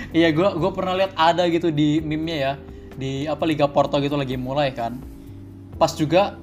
[0.09, 2.53] Iya, gua gua pernah lihat ada gitu di meme-nya ya.
[2.97, 4.97] Di apa Liga Porto gitu lagi mulai kan.
[5.77, 6.35] Pas juga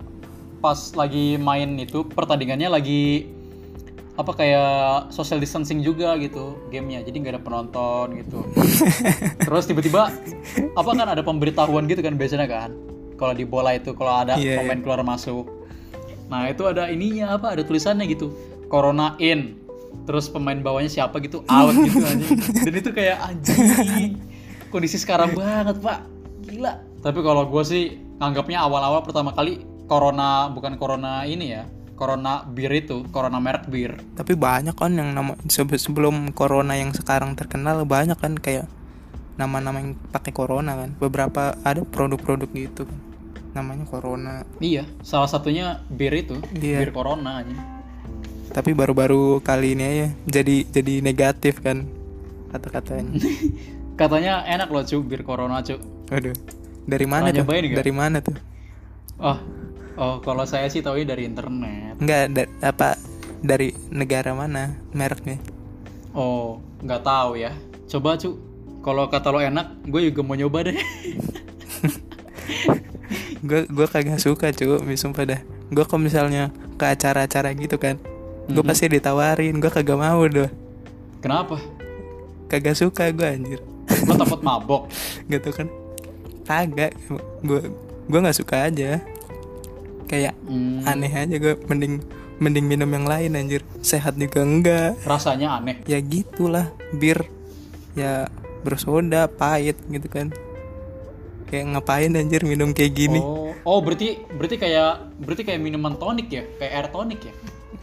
[0.63, 3.29] pas lagi main itu pertandingannya lagi
[4.17, 7.05] apa kayak social distancing juga gitu gamenya.
[7.05, 8.41] Jadi nggak ada penonton gitu.
[9.47, 10.09] Terus tiba-tiba
[10.73, 12.73] apa kan ada pemberitahuan gitu kan biasanya kan.
[13.21, 15.45] Kalau di bola itu kalau ada Iya, pemain keluar masuk.
[16.33, 18.33] Nah itu ada ininya apa ada tulisannya gitu
[18.67, 19.59] corona in
[20.07, 22.39] terus pemain bawahnya siapa gitu out gitu anjing.
[22.63, 24.21] Dan itu kayak anjing
[24.69, 26.05] kondisi sekarang banget pak.
[26.47, 26.73] Gila.
[27.03, 27.85] Tapi kalau gue sih
[28.19, 31.65] nganggapnya awal-awal pertama kali corona bukan corona ini ya
[31.97, 33.97] corona bir itu corona merek bir.
[34.15, 38.69] Tapi banyak kan yang nama sebe- sebelum corona yang sekarang terkenal banyak kan kayak
[39.41, 40.93] nama-nama yang pakai corona kan.
[40.99, 42.85] Beberapa ada produk-produk gitu.
[43.57, 44.45] Namanya corona.
[44.61, 46.85] Iya salah satunya bir itu Iya.
[46.85, 47.57] bir corona anjing
[48.53, 51.87] tapi baru-baru kali ini aja jadi jadi negatif kan
[52.55, 53.17] kata-katanya.
[54.01, 55.81] Katanya enak loh cu bir corona cu
[56.13, 56.37] aduh
[56.87, 57.49] dari mana tuh?
[57.49, 58.37] Dari mana tuh?
[59.19, 59.39] Oh
[59.97, 61.97] oh kalau saya sih taunya dari internet.
[61.99, 63.01] Enggak da- apa
[63.41, 65.41] dari negara mana mereknya?
[66.13, 67.57] Oh nggak tahu ya.
[67.89, 68.37] Coba cu
[68.85, 70.79] kalau kata lo enak gue juga mau nyoba deh.
[73.47, 75.41] Gue gue kagak suka cu sumpah dah.
[75.71, 77.97] Gue kalau misalnya ke acara-acara gitu kan
[78.47, 78.69] gue Mhm.
[78.69, 80.51] pasti ditawarin gue kagak mau doh
[81.19, 81.59] kenapa?
[82.47, 83.59] Kagak suka gue anjir.
[84.07, 84.87] Lo takut mabok?
[85.27, 85.67] Gitu kan.
[86.43, 86.95] Kagak.
[87.43, 87.75] Gue
[88.07, 89.03] gue nggak suka aja.
[90.07, 91.99] Kayak Hmm, aneh aja gue mending
[92.39, 93.67] mending minum yang lain anjir.
[93.81, 94.95] Sehat juga enggak.
[95.03, 95.83] Rasanya aneh.
[95.85, 97.27] Ya gitulah bir.
[97.99, 98.31] Ya
[98.63, 100.31] bersoda pahit gitu kan.
[101.47, 103.19] Kayak ngapain anjir minum kayak gini?
[103.19, 106.47] Oh oh berarti berarti kayak berarti kayak minuman tonik ya?
[106.59, 107.35] Kayak air tonic ya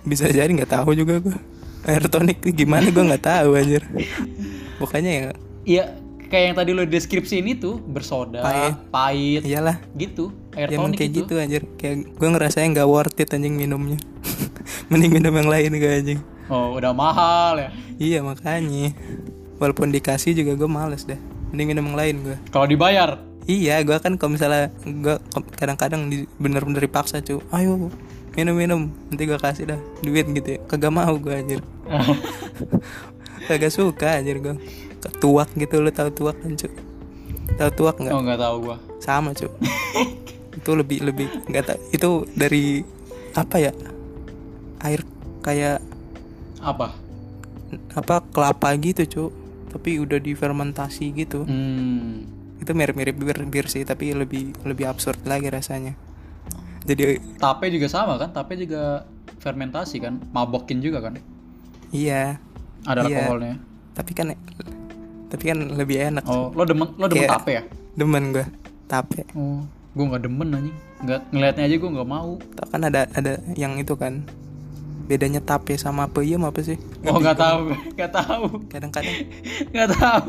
[0.04, 1.36] bisa jadi nggak tahu juga gue
[1.84, 3.84] air tonic gimana gue nggak tahu anjir.
[4.80, 5.26] Pokoknya ya.
[5.64, 5.84] Iya
[6.28, 8.74] kayak yang tadi lo deskripsi ini tuh bersoda Pahit.
[8.90, 9.78] pahit iyalah.
[9.94, 10.34] gitu.
[10.56, 11.24] Air ya tonic kayak gitu.
[11.28, 11.62] gitu anjir.
[11.76, 14.00] Kayak gue ngerasain nggak worth it anjing minumnya.
[14.92, 16.20] Mending minum yang lain gue anjing.
[16.52, 17.70] Oh udah mahal ya.
[18.00, 18.96] Iya makanya.
[19.60, 21.20] Walaupun dikasih juga gue males dah
[21.54, 23.22] mending minum yang lain gue kalau dibayar?
[23.46, 25.16] Iya gue kan kalau misalnya gue
[25.54, 26.10] kadang-kadang
[26.42, 27.46] bener-bener dipaksa cu.
[27.54, 27.94] Ayo
[28.34, 30.60] minum-minum nanti gue kasih dah duit gitu ya.
[30.66, 31.62] Kagak mau gue anjir.
[33.50, 34.56] Kagak suka anjir gue
[35.04, 36.68] ketuak gitu lo tau tuak kan cu
[37.60, 38.14] tau tuak nggak?
[38.16, 38.78] Oh nggak tahu gua.
[39.04, 39.52] Sama cu
[40.58, 42.64] itu lebih lebih nggak tahu itu dari
[43.36, 43.72] apa ya?
[44.80, 45.04] Air
[45.44, 45.84] kayak
[46.64, 46.96] apa?
[48.00, 49.24] Apa kelapa gitu cu
[49.76, 51.44] tapi udah difermentasi gitu.
[51.44, 52.24] Hmm.
[52.64, 56.00] Itu mirip-mirip bir bir sih tapi lebih lebih absurd lagi rasanya
[56.84, 58.30] jadi tape juga sama kan?
[58.30, 60.20] Tape juga fermentasi kan?
[60.30, 61.16] Mabokin juga kan?
[61.90, 62.38] Iya.
[62.84, 63.24] Ada Iya.
[63.24, 63.56] alkoholnya.
[63.94, 64.28] Tapi kan
[65.28, 66.24] tapi kan lebih enak.
[66.26, 67.64] Oh lo demen lo demen Kayak- tape ya?
[67.94, 68.46] demen gue
[68.86, 69.24] tape.
[69.34, 70.78] Oh gue nggak demen anjing.
[71.00, 72.32] Nggak ngelihatnya aja gue nggak mau.
[72.68, 74.26] Kan ada ada yang itu kan?
[75.04, 76.80] Bedanya tape sama peyem apa sih?
[77.04, 77.62] Oh nggak tahu.
[77.96, 78.46] Nggak tahu.
[78.68, 79.18] Kadang-kadang.
[79.70, 80.28] Nggak tahu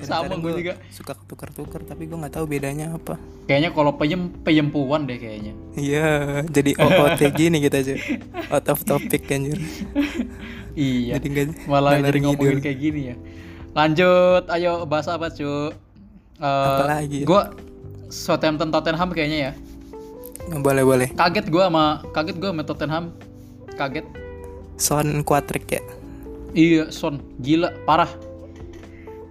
[0.00, 0.74] Sama gue gua juga.
[0.88, 5.52] suka tukar-tukar tapi gue nggak tahu bedanya apa Kayaknya kalau peyem peyempuan deh kayaknya.
[5.74, 7.94] iya jadi OOT gini kita aja
[8.48, 9.58] out of topic anjir
[10.76, 11.16] Iya.
[11.16, 13.16] jadi nggak Malah jadi ngomongin kayak gini ya.
[13.72, 15.44] Lanjut, ayo bahas apa cu?
[15.44, 15.70] Uh,
[16.40, 17.26] Apalagi ya?
[17.26, 17.42] Gue
[18.06, 19.52] Southampton Tottenham kayaknya ya.
[20.56, 23.04] Boleh boleh Kaget gue sama kaget gue sama Tottenham.
[23.74, 24.06] Kaget.
[24.76, 25.82] Son Quadric ya
[26.52, 28.08] Iya, Son gila parah.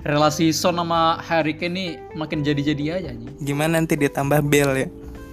[0.05, 3.33] Relasi Son sama Harry Kane nih makin jadi-jadi aja anjing.
[3.41, 4.87] gimana nanti ditambah Bell ya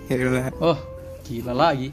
[0.09, 0.49] ya udah.
[0.59, 0.79] Oh,
[1.23, 1.93] gila lagi.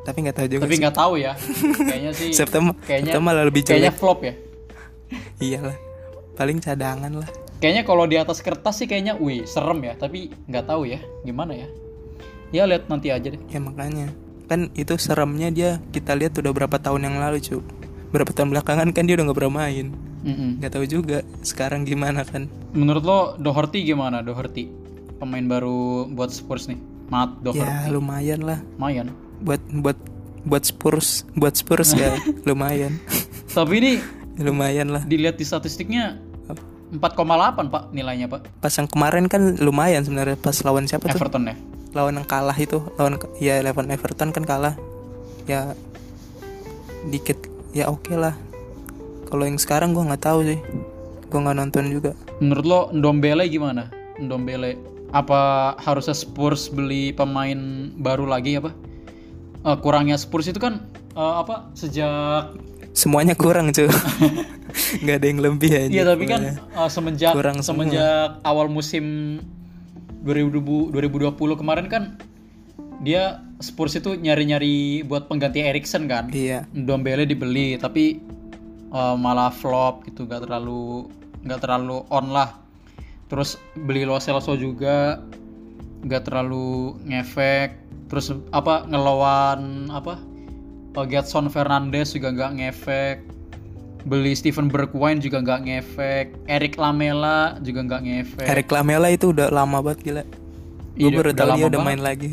[0.00, 1.32] tapi nggak tahu juga Tapi nggak tahu ya.
[1.86, 4.34] Kayaknya sih September kayaknya September malah lebih kayaknya flop ya.
[5.44, 5.76] iyalah
[6.34, 10.64] paling cadangan lah Kayaknya kalau di atas kertas sih kayaknya wih, serem ya, tapi nggak
[10.64, 11.68] tahu ya gimana ya.
[12.50, 13.38] Ya lihat nanti aja deh.
[13.46, 14.10] ya makanya
[14.48, 17.62] kan itu seremnya dia kita lihat udah berapa tahun yang lalu cu
[18.10, 19.86] berapa tahun belakangan kan dia udah nggak pernah main
[20.20, 20.58] Mm-mm.
[20.58, 24.68] nggak tahu juga sekarang gimana kan Menurut lo Doherty gimana Doherty?
[25.16, 26.76] Pemain baru buat Spurs nih.
[27.08, 27.88] Matt ya Doherty.
[27.90, 29.10] lumayan lah Lumayan.
[29.40, 29.98] buat buat
[30.40, 32.14] buat Spurs buat Spurs ya
[32.48, 32.96] lumayan
[33.48, 33.92] Tapi ini
[34.46, 36.16] lumayan lah dilihat di statistiknya
[36.90, 37.06] 4,8
[37.66, 38.46] pak nilainya pak.
[38.58, 41.54] pas yang kemarin kan lumayan sebenarnya pas lawan siapa tuh Everton ya.
[41.92, 44.74] lawan yang kalah itu lawan ya lawan Everton kan kalah
[45.44, 45.74] ya
[47.04, 47.38] dikit
[47.70, 48.34] ya oke lah
[49.30, 50.58] kalau yang sekarang gua nggak tahu sih
[51.30, 53.86] gua nggak nonton juga Menurut lo Ndombele gimana?
[54.16, 54.74] Ndombele
[55.10, 55.40] apa
[55.78, 57.56] harusnya Spurs beli pemain
[57.94, 58.74] baru lagi apa?
[59.60, 62.56] Eh, kurangnya Spurs itu kan eh, apa sejak
[62.90, 63.86] semuanya kurang cuy
[65.02, 67.86] nggak ada yang lebih aja Iya tapi kan uh, semenjak Kurang semua.
[67.86, 69.38] semenjak awal musim
[70.20, 72.18] 2020 2020 kemarin kan
[73.00, 76.28] dia Spurs itu nyari-nyari buat pengganti Erikson kan.
[76.30, 78.18] iya Dombele dibeli tapi
[78.90, 81.08] uh, malah flop gitu gak terlalu
[81.42, 82.54] nggak terlalu on lah.
[83.30, 85.22] Terus beli Lo Celso juga
[86.02, 87.78] nggak terlalu ngefek.
[88.10, 90.18] Terus apa ngelawan apa
[90.94, 93.16] uh, Getson Fernandes juga nggak ngefek
[94.00, 99.52] beli Steven Bergwijn juga nggak ngefek Eric Lamela juga nggak ngefek Eric Lamela itu udah
[99.52, 100.22] lama banget gila
[100.96, 101.88] gue Iya, baru udah tahu lama dia udah banget.
[101.92, 102.30] main lagi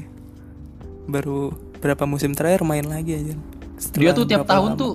[1.06, 3.39] baru berapa musim terakhir main lagi aja dia
[3.78, 4.80] Setelah tuh tiap tahun lama.
[4.80, 4.93] tuh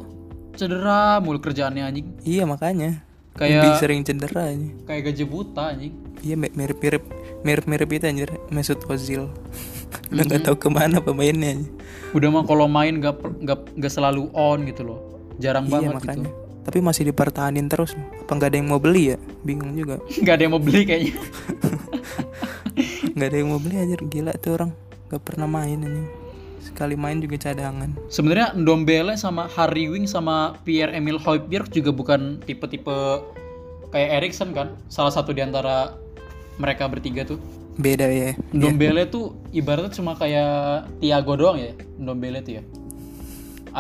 [0.55, 5.95] cedera mulu kerjaannya anjing iya makanya Kayak- lebih sering cedera aja kayak gaji buta anjing
[6.21, 7.03] Iya mi- mirip-mirip
[7.43, 9.27] mirip-mirip itu anjir Mesut Ozil.
[10.13, 11.59] Udah nggak tahu ke mana pemainnya.
[11.59, 11.73] anjir.
[12.13, 15.03] udah mah kalau main nggak per- nggak nggak selalu on gitu loh
[15.37, 16.15] jarang Iya banget makanya.
[16.23, 16.31] gitu
[16.63, 17.99] Tapi masih dipertahanin terus.
[18.21, 19.17] Apa nggak ada yang mau beli ya?
[19.43, 19.99] Bingung juga.
[20.23, 21.15] nggak ada yang mau beli kayaknya
[23.15, 24.01] Nggak ada yang mau beli anjir.
[24.05, 24.71] Gila tuh orang.
[25.09, 26.07] Gak pernah main anjir.
[26.73, 27.93] Sekali main juga cadangan.
[28.09, 33.21] sebenarnya Ndombele sama Harry Wing sama Pierre Emil Højbjerg juga bukan tipe-tipe
[33.93, 35.93] kayak Erikson kan salah satu di antara
[36.57, 37.37] mereka bertiga tuh
[37.73, 38.33] Beda ya.
[38.53, 42.63] Ndombele tuh ibaratnya cuma kayak Thiago doang ya Ndombele tuh ya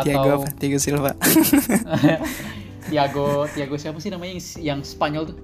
[0.04, 0.48] Tiago atau apa?
[0.56, 1.12] Tiago Silva.
[2.88, 5.36] Thiago Thiago siapa sih namanya yang, yang Spanyol tuh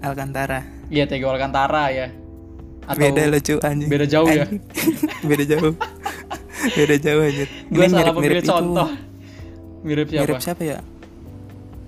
[0.00, 0.62] Alcantara.
[0.88, 2.06] iya Thiago Alcantara ya
[2.86, 3.86] atau Beda lucu anjing.
[3.86, 4.50] beda jauh ya?
[4.50, 4.62] Anjing.
[5.30, 5.74] Beda jauh.
[6.76, 7.48] Beda jauh anjir.
[7.48, 8.50] gue salah mirip-mirip memilih itu.
[8.52, 8.88] contoh
[9.80, 10.78] mirip siapa Mirip siapa ya?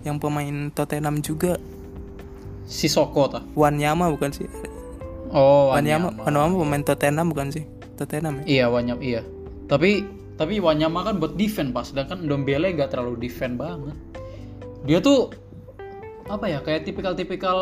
[0.03, 1.53] Yang pemain Tottenham juga
[2.65, 4.49] Sissoko tah Wanyama bukan sih?
[5.33, 7.65] oh Wanyama, Wanyama Wanyama pemain Tottenham bukan sih?
[8.01, 8.45] Tottenham ya?
[8.47, 9.21] iya Wanyama iya
[9.69, 10.05] tapi
[10.41, 13.95] tapi Wanyama kan buat defend pas sedangkan Ndombele gak terlalu defend banget
[14.83, 15.31] dia tuh
[16.25, 17.59] apa ya kayak tipikal-tipikal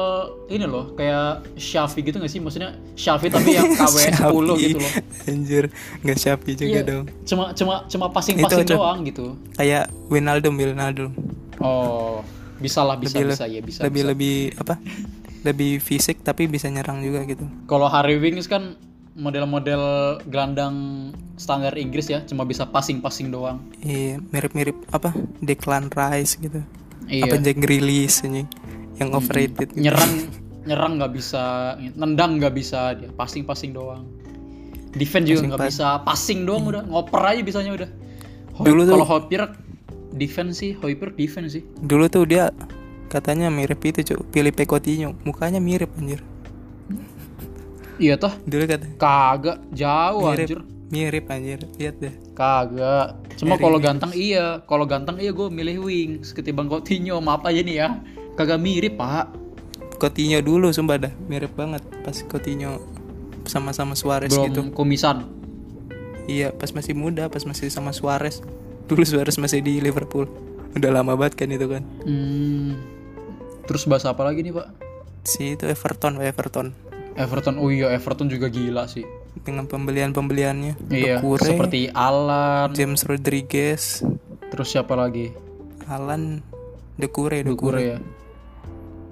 [0.46, 4.60] ini loh kayak Shafi gitu gak sih maksudnya Shafi tapi yang KW 10 Shopee.
[4.62, 4.92] gitu loh
[5.26, 5.64] Anjir,
[6.00, 7.04] nggak Shopee juga Iya, dong.
[7.24, 11.10] cuma cuma cuma passing-passing doang gitu Kayak Wijnaldum, Wijnaldum.
[11.58, 12.20] oh
[12.56, 14.08] bisa lah bisa Lebih- bisa ya bisa, lebih bisa.
[14.08, 14.74] lebih apa?
[15.40, 17.48] Lebih fisik tapi bisa nyerang juga gitu.
[17.64, 18.76] kalau Harry Winks kan
[19.14, 19.82] model-model
[20.24, 20.76] gelandang
[21.34, 25.10] standar Inggris ya cuma bisa passing-passing doang Iya, mirip-mirip apa?
[25.38, 26.60] Declan Rice gitu.
[27.10, 28.46] Iya Apa Jack Grealish anjing
[28.96, 29.80] yang overrated gitu.
[29.80, 30.12] nyerang
[30.62, 31.42] nyerang nggak bisa
[31.94, 34.06] nendang nggak bisa dia passing passing doang
[34.92, 37.90] defense juga nggak bisa passing doang udah ngoper aja bisanya udah
[38.52, 39.42] Hoi- Dulu tuh- kalau Hopir
[40.12, 42.52] defense sih Hopir defense sih Dulu tuh dia
[43.08, 44.30] katanya mirip itu, Cuk.
[44.30, 45.18] Filipe Coutinho.
[45.24, 46.22] Mukanya mirip anjir.
[47.96, 50.44] iya toh Dulu kata kagak jauh mirip.
[50.44, 51.62] anjir Mirip anjir.
[51.78, 52.14] Lihat deh.
[52.34, 57.60] kagak cuma kalau ganteng iya kalau ganteng iya gue milih Wings ketimbang Coutinho maaf aja
[57.60, 57.88] nih ya
[58.36, 59.28] kagak mirip pak
[60.00, 62.80] Coutinho dulu sumpah dah mirip banget pas Coutinho
[63.44, 64.62] sama-sama Suarez belum gitu.
[64.72, 65.28] komisan
[66.30, 68.38] Iya, pas masih muda, pas masih sama Suarez.
[68.86, 70.30] Dulu Suarez masih di Liverpool.
[70.78, 71.82] Udah lama banget kan itu kan.
[72.06, 72.78] hmm,
[73.66, 74.66] terus bahas apa lagi nih pak
[75.22, 76.74] si itu Everton Everton
[77.14, 79.06] Everton, oh iya Everton juga gila sih.
[79.40, 84.04] Dengan pembelian pembeliannya Iya, Doucouré, seperti Alan, James Rodriguez
[84.50, 85.30] terus siapa lagi?
[85.86, 86.42] Alan
[86.94, 87.98] Dekure Dukure ya.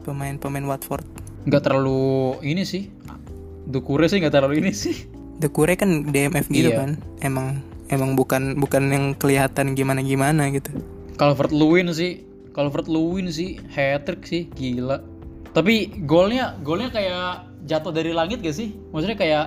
[0.03, 1.05] pemain-pemain Watford
[1.45, 2.03] Nggak terlalu
[2.45, 2.93] ini sih.
[3.65, 5.09] Dukure sih nggak terlalu ini sih.
[5.39, 6.83] Dekure kan DMF gitu Iya.
[6.85, 10.69] kan emang emang bukan bukan yang kelihatan gimana gimana gitu
[11.17, 15.03] Calvert Lewin sih, Calvert Lewin sih, hat trick sih, gila.
[15.51, 17.27] Tapi golnya, golnya kayak
[17.67, 18.71] jatuh dari langit gak sih?
[18.95, 19.45] Maksudnya kayak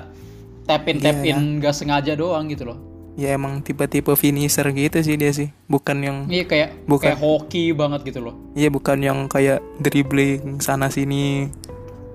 [0.71, 1.35] tap in tap Iya.
[1.35, 2.79] in nggak sengaja doang gitu loh.
[3.11, 7.11] ya emang tipe-tipe finisher gitu sih dia sih bukan yang Iya kayak Bukan.
[7.11, 8.39] kayak hoki banget gitu loh.
[8.53, 11.51] Iya bukan yang kayak dribbling sana sini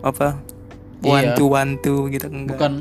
[0.01, 0.41] apa
[1.01, 1.37] one Iya.
[1.37, 2.57] two one two gitu enggak.
[2.57, 2.73] Bukan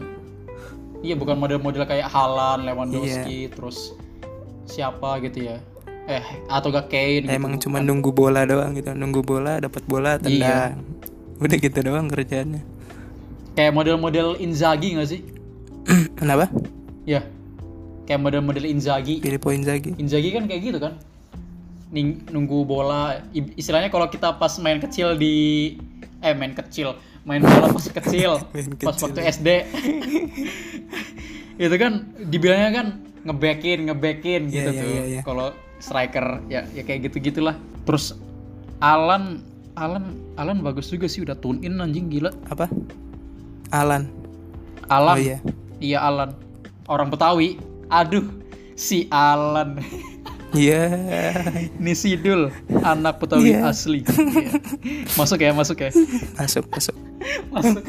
[1.04, 3.94] Iya bukan model-model kayak Halan, Lewandowski, terus
[4.66, 5.62] siapa gitu ya.
[6.06, 7.30] Eh atau gak Kane gitu.
[7.30, 10.24] Emang cuma nunggu bola doang gitu, nunggu bola dapat bola Iya.
[10.24, 10.82] tendang.
[11.38, 12.64] Udah gitu doang kerjaannya.
[13.54, 15.22] Kayak model-model Inzaghi gak sih?
[16.16, 16.48] Kenapa?
[17.04, 17.22] Ya.
[18.06, 19.20] Kayak model-model Inzaghi.
[19.20, 19.98] Filippo Inzaghi.
[19.98, 20.94] Inzaghi kan kayak gitu kan
[21.90, 23.22] Ning, nunggu bola
[23.56, 25.78] istilahnya kalau kita pas main kecil di
[26.20, 29.06] eh main kecil main bola pas kecil Main pas kecil.
[29.06, 29.48] waktu SD
[31.66, 32.88] itu kan dibilangnya kan
[33.24, 35.22] ngebackin ngebackin Iya, gitu iya, tuh iya, iya.
[35.24, 35.48] kalau
[35.78, 38.18] striker ya ya kayak gitu gitulah terus
[38.82, 39.40] Alan
[39.78, 42.66] Alan Alan bagus juga sih udah tune in anjing gila Apa?
[43.72, 44.10] Alan.
[44.90, 45.40] Alan Oh iya.
[45.86, 46.34] Iya Alan
[46.90, 47.62] orang Betawi
[47.94, 48.26] aduh
[48.74, 49.78] si Alan
[50.56, 50.88] Iya.
[51.84, 52.48] Ini Sidul,
[52.82, 53.68] anak Betawi Iya.
[53.70, 54.08] asli.
[54.08, 54.56] Iya.
[55.20, 55.92] Masuk ya, masuk ya.
[56.40, 56.96] Masuk masuk.
[57.54, 57.84] Masuk.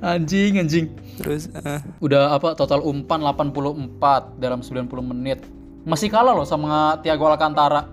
[0.00, 0.86] anjing, anjing.
[1.20, 5.44] Terus eh, Udah apa total umpan 84 dalam 90 menit.
[5.86, 7.86] Masih kalah loh sama Thiago Alcantara.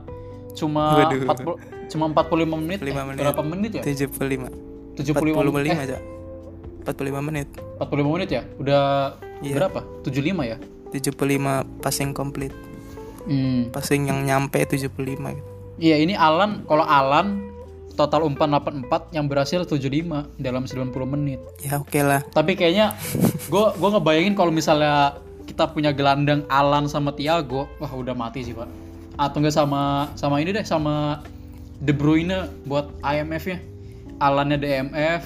[0.56, 1.60] Cuma Waduh.
[1.60, 2.80] 40 cuma 45 menit.
[2.82, 3.20] 5 eh, menit.
[3.22, 3.84] Berapa menit ya?
[3.84, 4.98] 75.
[4.98, 5.70] 75 45 menit.
[5.76, 5.98] Eh, aja.
[6.86, 7.48] 45 menit.
[7.82, 8.44] 45 menit ya?
[8.62, 8.84] Udah
[9.42, 9.58] Iya.
[9.58, 9.82] berapa?
[10.06, 10.58] 75 ya?
[10.94, 12.54] 75 passing complete.
[13.26, 13.74] Hmm.
[13.74, 15.50] Passing yang nyampe 75 gitu.
[15.76, 17.52] Iya, ini Alan, kalau Alan
[17.96, 21.40] total umpan 84 yang berhasil 75 dalam 90 menit.
[21.64, 22.22] Ya oke lah.
[22.32, 22.94] Tapi kayaknya
[23.48, 25.18] gue gua ngebayangin kalau misalnya
[25.48, 28.68] kita punya gelandang Alan sama Thiago, wah udah mati sih pak.
[29.16, 31.24] Atau enggak sama sama ini deh sama
[31.80, 33.64] De Bruyne buat IMF-nya.
[34.20, 35.24] Alannya DMF,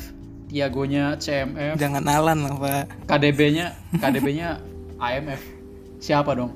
[0.50, 2.84] Thiagonya CMF, Jangan Alan lah, Pak.
[3.06, 4.58] KDB-nya KDB-nya
[4.98, 5.42] IMF.
[6.02, 6.50] Siapa dong?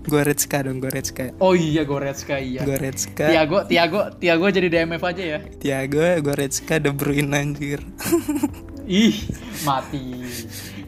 [0.00, 1.30] Goretzka dong, Goretzka.
[1.38, 2.64] Oh iya Goretzka iya.
[2.64, 5.38] Goretzka, Thiago Thiago Thiago jadi DMF aja ya.
[5.60, 7.84] Thiago, Goretzka, De Bruyne anjir.
[8.90, 9.14] Ih,
[9.62, 10.02] mati.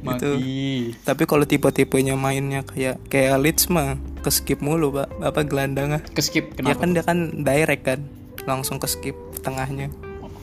[0.03, 0.35] Mati.
[1.07, 5.07] Tapi kalau tipe-tipenya mainnya kayak kayak Leeds mah ke skip mulu, Pak.
[5.23, 6.03] Apa gelandangnya?
[6.11, 6.81] Keskip Ya kenapa?
[6.83, 8.01] kan dia kan direct kan.
[8.43, 9.15] Langsung ke skip
[9.47, 9.87] tengahnya.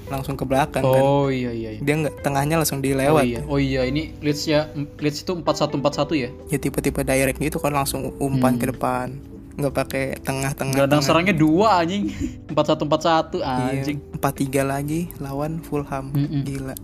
[0.09, 0.99] Langsung ke belakang kan.
[0.99, 1.69] Oh iya iya.
[1.73, 1.79] iya.
[1.79, 3.23] Dia nggak tengahnya langsung Oh dilewat.
[3.23, 4.65] iya, oh iya ini Leeds ya,
[4.97, 6.29] Leeds itu 4141 ya.
[6.49, 9.21] Ya tipe-tipe direct gitu kan langsung umpan ke depan.
[9.55, 10.75] Nggak pakai tengah-tengah.
[10.75, 12.09] Gelandang serangnya dua anjing.
[12.49, 13.45] 4141 Iya,
[13.75, 13.97] anjing.
[14.17, 14.25] 4-3
[14.63, 16.09] lagi lawan Fulham.
[16.11, 16.41] Mm-mm.
[16.43, 16.75] Gila.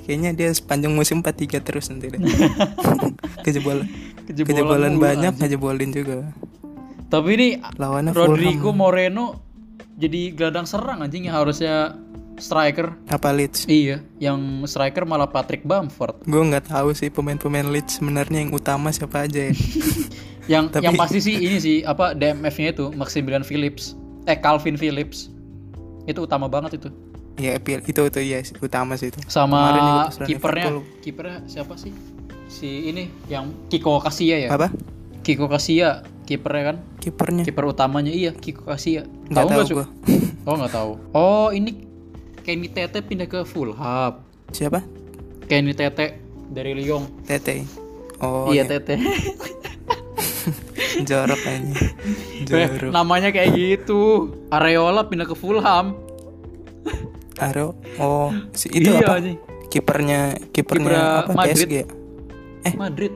[0.00, 2.18] Kayaknya dia sepanjang musim 4-3 terus nanti deh.
[3.44, 3.86] Kejebolan.
[4.24, 5.42] Kejebolan Kejebolan banyak, anjing.
[5.42, 6.16] ngejebolin juga.
[7.06, 8.78] Tapi ini Lawannya Rodrigo Fulham.
[8.78, 9.26] Moreno
[9.98, 11.98] jadi gelandang serang anjing yang harusnya
[12.40, 12.96] striker.
[13.06, 13.64] Apa Leeds?
[13.64, 16.24] Iya, yang striker malah Patrick Bamford.
[16.24, 19.54] Gue nggak tahu sih pemain-pemain Leeds sebenarnya yang utama siapa aja ya.
[20.50, 23.94] Yang Tapi- yang pasti sih ini sih apa DMF-nya itu Maximilian Phillips.
[24.26, 25.30] Eh Calvin Phillips.
[26.10, 26.90] Itu utama banget itu.
[27.38, 29.20] ya itu itu ya sih, utama sih itu.
[29.30, 31.94] Sama kipernya, kipernya siapa sih?
[32.50, 34.48] Si ini yang Kiko Kasia ya?
[34.50, 34.74] Apa?
[35.22, 36.76] Kiko Kasia, kipernya kan?
[36.98, 37.46] Kipernya?
[37.46, 39.06] Kiper utamanya iya Kiko Kasia.
[39.30, 39.86] Tahu nggak, gua.
[40.44, 40.92] Oh nggak tahu.
[41.14, 41.89] Oh ini
[42.40, 44.20] Kenny Tete pindah ke Fulham.
[44.50, 44.80] Siapa?
[45.46, 47.06] Kenny Tete dari Lyon.
[47.22, 47.64] Tete.
[48.20, 48.94] Oh iya iya, Tete.
[51.08, 51.74] jorok kayaknya.
[52.40, 52.90] Eh, Jorok.
[52.90, 54.32] namanya kayak gitu.
[54.48, 55.94] Areola pindah ke Fulham.
[57.38, 57.72] Aro.
[57.96, 59.14] Oh, si itu Iya, apa?
[59.70, 61.32] Kipernya kipernya apa?
[61.32, 61.56] Madrid.
[61.62, 61.72] PSG.
[61.72, 61.84] ya?
[62.66, 62.74] Eh.
[62.74, 63.12] Madrid.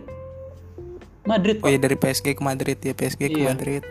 [1.24, 1.56] Madrid.
[1.60, 3.48] Oh iya dari PSG ke Madrid ya, PSG ke Iya.
[3.50, 3.82] Madrid.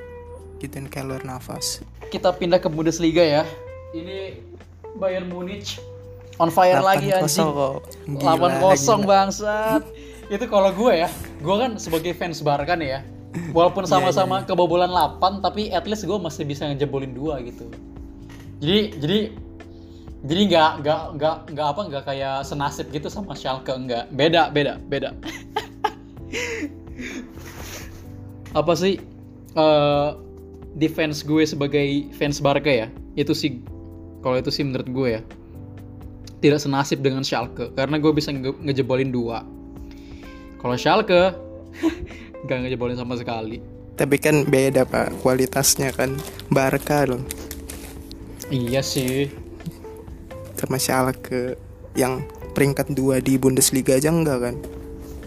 [0.58, 1.84] Gituin keluar nafas.
[2.08, 3.44] Kita pindah ke Bundesliga ya.
[3.92, 4.40] Ini
[4.98, 5.82] Bayern Munich
[6.42, 7.50] on fire lagi 8-0 anjing.
[7.54, 7.78] kok.
[8.10, 8.34] Gila,
[8.74, 9.06] 8-0 gila.
[9.06, 9.84] bangsat.
[10.32, 11.10] Itu kalau gue ya,
[11.44, 13.02] gue kan sebagai fans Barca nih ya.
[13.54, 17.66] Walaupun Iya, sama-sama kebobolan 8 tapi at least gue masih bisa ngejebolin dua gitu.
[18.62, 19.20] Jadi jadi
[20.24, 24.06] jadi nggak nggak nggak nggak apa nggak kayak senasib gitu sama Schalke enggak.
[24.14, 25.18] Beda beda beda.
[28.60, 29.02] apa sih
[29.58, 30.10] eh
[30.78, 32.88] defense gue sebagai fans Barca ya?
[33.18, 33.62] Itu sih
[34.24, 35.22] Kalau itu sih menurut gue ya.
[36.40, 39.44] Tidak senasib dengan Schalke karena gue bisa nge- ngejebolin dua.
[40.58, 41.36] Kalau Schalke
[42.44, 43.60] nggak ngejebolin sama sekali.
[43.94, 46.18] Tapi kan beda pak kualitasnya kan
[46.50, 47.22] Barca loh
[48.50, 49.30] Iya sih.
[50.58, 51.54] sama Schalke
[51.94, 54.56] yang peringkat dua di Bundesliga aja enggak kan?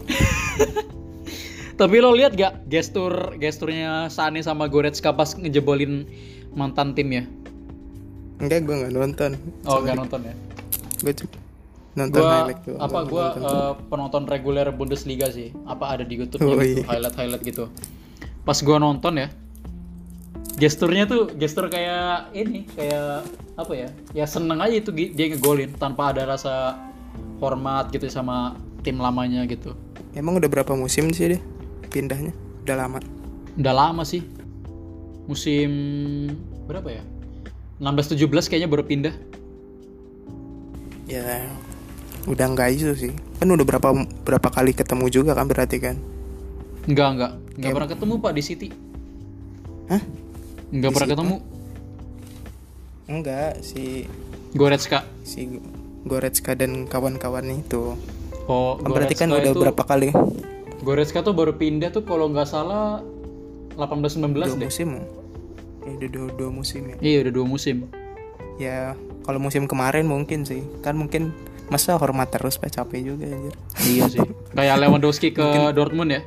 [1.81, 6.09] Tapi lo lihat gak gestur gesturnya Sane sama Goretzka pas ngejebolin
[6.57, 7.29] mantan timnya?
[8.37, 9.31] Enggak gue nggak nonton.
[9.65, 10.35] Oh nggak nonton ya?
[11.01, 11.13] Gue
[11.97, 12.81] nonton Gua highlight doang.
[12.85, 13.41] apa nonton.
[13.41, 15.49] eh, penonton reguler Bundesliga sih.
[15.65, 16.85] Apa ada di YouTube Oh, gitu, iya.
[16.85, 17.73] highlight highlight gitu.
[18.45, 19.33] Pas gua nonton ya,
[20.61, 23.25] gesturnya tuh gestur kayak ini kayak
[23.57, 23.89] apa ya?
[24.13, 26.77] Ya seneng aja itu dia ngegolin tanpa ada rasa
[27.41, 29.73] hormat gitu sama tim lamanya gitu.
[30.13, 31.41] Emang udah berapa musim sih dia
[31.89, 32.37] pindahnya?
[32.69, 33.01] Udah lama.
[33.57, 34.21] Udah lama sih.
[35.27, 35.71] Musim
[36.69, 37.03] berapa ya?
[37.77, 39.15] 16-17 kayaknya baru pindah.
[41.07, 41.47] Ya
[42.27, 43.13] udah enggak isu sih.
[43.39, 43.89] Kan udah berapa
[44.25, 45.97] berapa kali ketemu juga kan berarti kan?
[46.87, 47.33] Enggak, enggak.
[47.57, 48.69] Enggak pernah ketemu Pak di City.
[49.87, 50.03] Hah?
[50.73, 51.37] Enggak pernah ketemu.
[53.07, 54.11] Enggak si
[54.51, 55.07] Goretzka.
[55.23, 55.61] si
[56.03, 57.95] Goretzka dan kawan-kawan itu.
[58.47, 60.11] Oh, Kan berarti kan udah itu- berapa kali?
[60.83, 63.03] Goretzka tuh baru pindah tuh kalau nggak salah
[63.75, 64.67] 18-19 Dua deh.
[64.67, 64.91] musim.
[65.87, 66.97] Ya udah dua, dua musim ya.
[66.99, 67.77] Iya udah dua musim.
[68.59, 70.67] Ya kalau musim kemarin mungkin sih.
[70.83, 71.31] Kan mungkin
[71.71, 73.55] masa hormat terus pak capek juga anjir.
[73.87, 74.27] Iya sih.
[74.55, 76.23] Kayak Lewandowski ke Dortmund ya.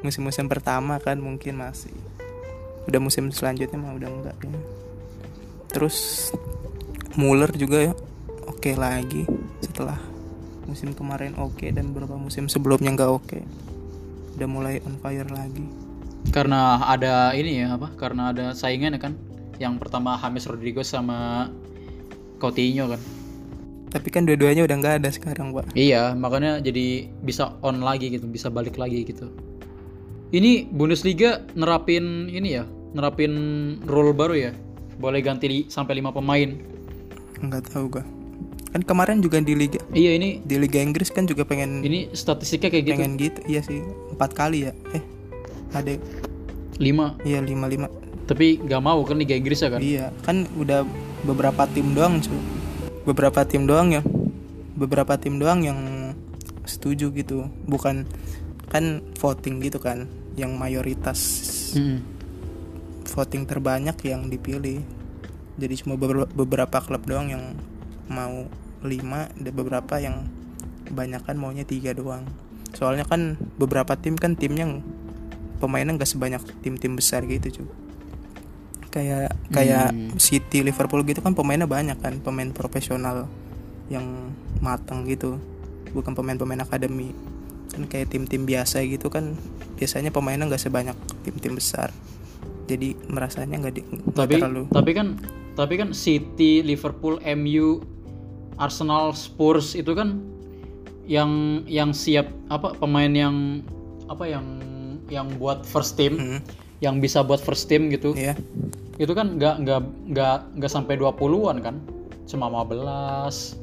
[0.00, 1.92] Musim-musim pertama kan mungkin masih.
[2.88, 4.52] Udah musim selanjutnya mah udah enggak ya.
[5.72, 6.28] Terus
[7.14, 7.92] Muller juga ya
[8.44, 9.22] oke lagi
[9.62, 10.00] setelah
[10.64, 13.38] musim kemarin oke dan beberapa musim sebelumnya nggak oke.
[14.40, 15.83] Udah mulai on fire lagi.
[16.30, 17.92] Karena ada ini ya apa?
[17.94, 19.14] Karena ada saingan ya kan.
[19.58, 21.48] Yang pertama James Rodriguez sama
[22.38, 23.00] Coutinho kan.
[23.94, 25.70] Tapi kan dua-duanya udah nggak ada sekarang pak.
[25.78, 29.30] Iya, makanya jadi bisa on lagi gitu, bisa balik lagi gitu.
[30.34, 33.32] Ini Bundesliga nerapin ini ya, nerapin
[33.86, 34.52] rule baru ya.
[34.98, 36.58] Boleh ganti li- sampai 5 pemain.
[37.38, 38.02] Nggak tahu gua.
[38.74, 42.74] Kan kemarin juga di liga Iya, ini di Liga Inggris kan juga pengen ini statistiknya
[42.74, 42.94] kayak gitu.
[42.98, 43.78] pengen gitu iya sih
[44.10, 44.98] empat kali ya eh
[45.74, 45.94] ada.
[46.78, 47.26] 5.
[47.26, 47.86] iya lima lima.
[48.24, 49.80] Tapi nggak mau kan Liga Inggris ya kan?
[49.84, 50.82] iya kan udah
[51.22, 52.40] beberapa tim doang cuy
[53.04, 54.02] beberapa tim doang ya
[54.74, 55.78] beberapa tim doang yang
[56.66, 57.46] setuju gitu.
[57.68, 58.08] Bukan
[58.72, 61.20] kan voting gitu kan yang mayoritas.
[61.78, 62.02] Mm-mm.
[63.04, 64.82] voting terbanyak yang dipilih.
[65.54, 67.54] Jadi cuma beber- beberapa klub doang yang
[68.10, 68.50] mau
[68.82, 70.26] lima ada beberapa yang
[70.90, 72.26] kebanyakan maunya tiga doang.
[72.74, 74.66] Soalnya kan beberapa tim kan timnya
[75.56, 77.68] pemainnya nggak sebanyak tim-tim besar gitu cuy
[78.90, 80.14] kayak kayak Hmm.
[80.16, 83.26] City Liverpool gitu kan pemainnya banyak kan pemain profesional
[83.90, 84.30] yang
[84.62, 85.36] matang gitu.
[85.90, 87.10] Bukan pemain-pemain akademi.
[87.68, 89.34] Kan kayak tim-tim biasa gitu kan
[89.74, 90.94] biasanya pemainnya nggak sebanyak
[91.26, 91.90] tim-tim besar.
[92.64, 95.18] Jadi merasanya nggak di- Tapi terlalu tapi kan
[95.54, 97.82] tapi kan City, Liverpool, MU,
[98.56, 100.22] Arsenal, Spurs itu kan
[101.04, 103.60] yang yang siap apa pemain yang
[104.06, 104.46] apa yang
[105.06, 106.40] yang buat first team, Hmm,
[106.80, 108.12] yang bisa buat first team gitu.
[108.14, 108.34] ya
[108.94, 109.80] Itu kan nggak nggak
[110.10, 111.76] nggak nggak sampai 20-an kan.
[112.24, 113.58] Cuma 15.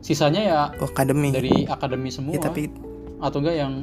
[0.00, 2.68] Sisanya ya akademi dari akademi semua ya, tapi
[3.16, 3.74] atau enggak yang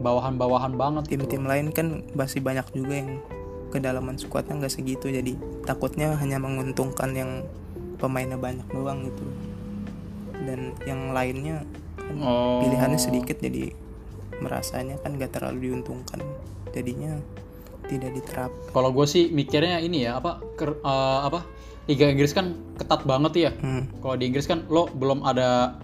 [0.00, 1.28] bawahan-bawahan banget gitu.
[1.28, 3.20] tim-tim lain kan masih banyak juga yang
[3.68, 7.44] kedalaman skuadnya nggak segitu jadi takutnya hanya menguntungkan yang
[7.96, 9.24] pemainnya banyak doang gitu
[10.42, 11.62] dan yang lainnya
[11.96, 12.60] kan Oh.
[12.60, 13.72] pilihannya sedikit jadi
[14.42, 16.18] merasanya kan nggak terlalu diuntungkan
[16.74, 17.14] jadinya
[17.86, 21.42] tidak diterap Kalau gue sih mikirnya ini ya apa ker- eh, apa
[21.90, 23.50] Liga Inggris kan ketat banget ya.
[23.58, 23.98] hmm.
[23.98, 25.76] Kalau di Inggris kan lo belum ada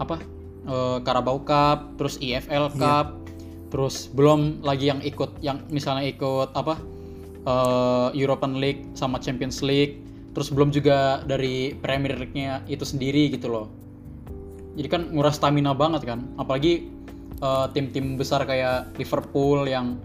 [0.00, 0.16] apa
[0.64, 3.06] eh, Carabao Cup, terus EFL Cup,
[3.68, 6.80] terus belum lagi yang ikut yang misalnya ikut apa
[7.44, 10.00] eh, European League sama Champions League,
[10.32, 13.68] terus belum juga dari Premier League-nya itu sendiri gitu loh.
[14.80, 16.88] Jadi kan nguras stamina banget kan, apalagi
[17.38, 19.96] eh, tim-tim besar kayak Liverpool yang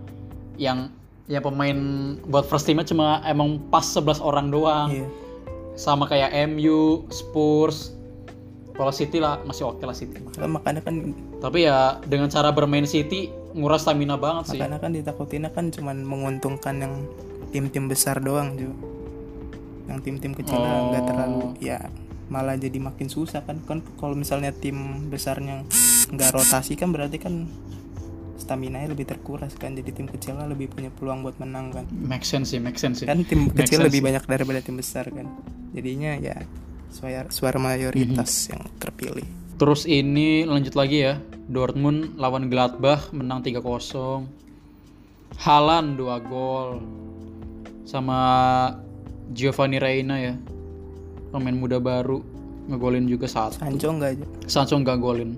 [0.55, 0.89] yang
[1.25, 1.77] ya pemain
[2.23, 5.07] buat first teamnya cuma emang pas 11 orang doang Iya.
[5.73, 7.95] sama kayak MU, Spurs.
[8.71, 10.17] Kalau City lah masih oke lah City.
[10.17, 10.33] mah.
[10.33, 14.57] Kan makanya kan Tapi ya dengan cara bermain City nguras stamina banget sih.
[14.57, 16.93] makanya kan ditakutinnya kan cuman menguntungkan yang
[17.49, 18.73] tim-tim besar doang juga
[19.83, 20.89] yang tim-tim kecil Oh.
[20.89, 21.77] nggak terlalu ya
[22.33, 23.61] malah jadi makin susah kan.
[23.69, 25.61] Kan kalau misalnya tim besarnya
[26.09, 27.45] nggak rotasi kan berarti kan
[28.41, 29.77] stamina nya lebih terkuras kan.
[29.77, 31.85] Jadi tim kecilnya lebih punya peluang buat menang kan.
[31.93, 33.07] Make sense sih make sense sih.
[33.07, 34.07] Kan tim Make kecil sense lebih sih.
[34.09, 35.29] banyak daripada tim besar kan.
[35.77, 36.41] Jadinya ya
[36.89, 39.25] suara suara mayoritas yang terpilih.
[39.61, 41.21] Terus ini lanjut lagi ya.
[41.43, 43.61] Dortmund lawan Gladbach menang 3-0
[45.43, 46.81] Halan 2 gol.
[47.83, 48.19] Sama
[49.35, 50.39] Giovanni Reina ya
[51.33, 52.21] pemain muda baru
[52.69, 55.35] ngegolin juga satu Sancho enggak aja Sancho nggak golin.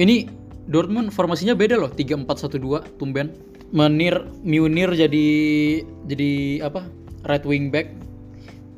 [0.00, 0.26] Ini
[0.68, 3.32] Dortmund formasinya beda loh, 3-4-1-2 tumben.
[3.72, 5.26] Menir Munir jadi
[6.08, 6.84] jadi apa?
[7.28, 7.92] Right wing back.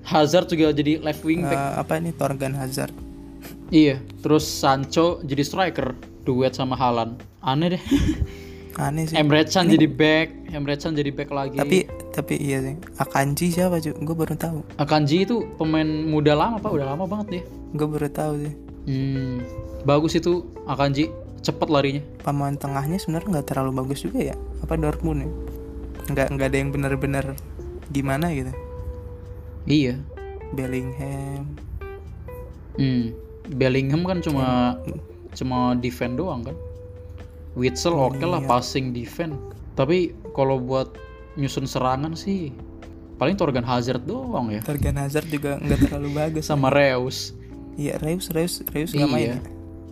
[0.06, 1.58] Hazard juga jadi left wing back.
[1.58, 2.90] Eh, apa ini Torgan Hazard
[3.70, 5.94] Iya, terus Sancho jadi striker,
[6.26, 7.14] duet sama Halan.
[7.38, 7.82] Aneh deh.
[8.82, 11.54] aneh sih Emre Can jadi back, Emre Can jadi back lagi.
[11.54, 16.56] tapi tapi iya sih Akanji siapa cuy gue baru tahu Akanji itu pemain muda lama
[16.56, 17.42] pak, udah lama banget dia.
[17.70, 19.44] gue baru tahu sih Hmm,
[19.82, 20.32] bagus itu
[20.64, 22.02] Akanji, cepet larinya.
[22.20, 25.28] pemain tengahnya sebenarnya nggak terlalu bagus juga ya apa Dortmund ya
[26.08, 27.24] nggak nggak ada yang benar-benar
[27.86, 28.50] gimana gitu
[29.62, 30.00] Iya.
[30.50, 31.44] Bellingham
[32.72, 33.12] Hmm.
[33.50, 34.78] Bellingham kan cuma
[35.32, 36.56] cuma defend doang kan.
[37.60, 39.36] Witsel oke lah passing defend.
[39.76, 40.96] Tapi kalau buat
[41.36, 42.50] nyusun serangan sih
[43.16, 44.58] paling Torgan Hazard doang ya.
[44.60, 47.36] Torgan Hazard juga nggak terlalu bagus Sama Reus.
[47.76, 49.30] iya Reus Reus Reus nggak main Iya.
[49.30, 49.40] ya?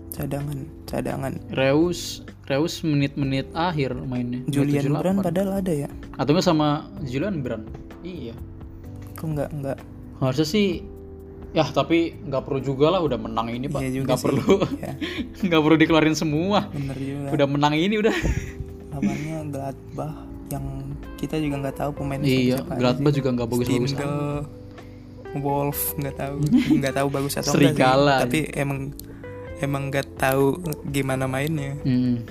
[0.08, 4.40] cadangan cadangan Reus Reus menit-menit akhir mainnya.
[4.46, 4.98] Julian 78.
[4.98, 7.68] Brand padahal ada ya Atau sama Julian Brand.
[8.00, 8.32] Iya.
[9.14, 9.78] kok nggak nggak
[10.18, 10.82] Harusnya sih
[11.56, 13.80] ya tapi nggak perlu juga lah udah menang ini pak.
[13.80, 14.54] Iya nggak perlu.
[14.80, 14.92] Ya
[15.48, 16.68] nggak perlu dikeluarin semua.
[16.72, 17.28] Bener juga.
[17.32, 18.14] Udah menang ini udah.
[18.92, 20.16] Lawannya Gladbach
[20.48, 20.66] yang
[21.20, 23.92] kita juga nggak tahu pemain iya Gladbach juga nggak bagus-bagus
[25.38, 26.36] Wolf nggak tahu.
[26.80, 27.68] Nggak tahu bagus atau enggak sih.
[27.76, 28.16] Serigala.
[28.24, 28.96] tapi emang
[29.60, 30.56] emang nggak tahu
[30.88, 31.76] gimana mainnya.
[31.84, 32.24] Hmm.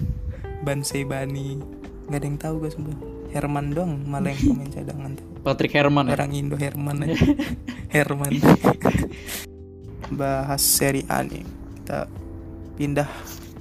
[0.66, 1.62] Ban Sebani
[2.08, 2.96] nggak ada yang tahu gue semua
[3.36, 6.20] Herman dong malah yang pemain cadangan tuh Patrick Herman ya?
[6.20, 7.16] orang Indo Herman aja.
[7.96, 8.36] Herman.
[10.12, 11.48] Bahas Serie A nih.
[11.80, 12.12] Kita
[12.76, 13.08] pindah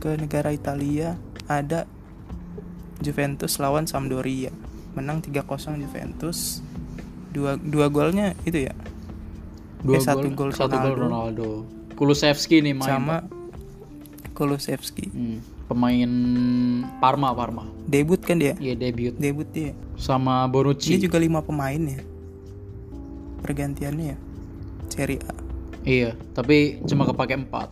[0.03, 1.15] ke negara Italia.
[1.47, 1.87] Ada
[2.99, 4.51] Juventus lawan Sampdoria.
[4.99, 6.59] Menang 3-0 Juventus.
[7.31, 8.75] Dua dua golnya itu ya?
[9.87, 11.07] Dua Eh, satu gol satu gol Ronaldo.
[11.07, 11.49] Ronaldo.
[11.95, 12.91] Kulusevski nih main.
[12.91, 13.17] Sama
[14.35, 15.07] Kulusevski.
[15.15, 16.11] Hmm, pemain
[17.03, 17.67] Parma Parma.
[17.87, 18.55] Debut kan dia?
[18.59, 19.15] Iya debut.
[19.15, 22.03] Debut dia sama dia Bonucci juga lima pemain ya.
[23.43, 24.19] Pergantiannya ya.
[24.91, 25.35] Serie A.
[25.87, 27.69] Iya tapi cuma kepake empat.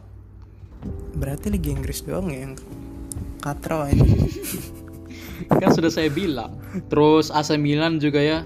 [1.16, 2.54] Berarti Liga Inggris doang ya yang
[3.40, 4.00] katro aja
[5.60, 6.54] kan sudah saya bilang.
[6.90, 8.44] Terus AC Milan juga ya.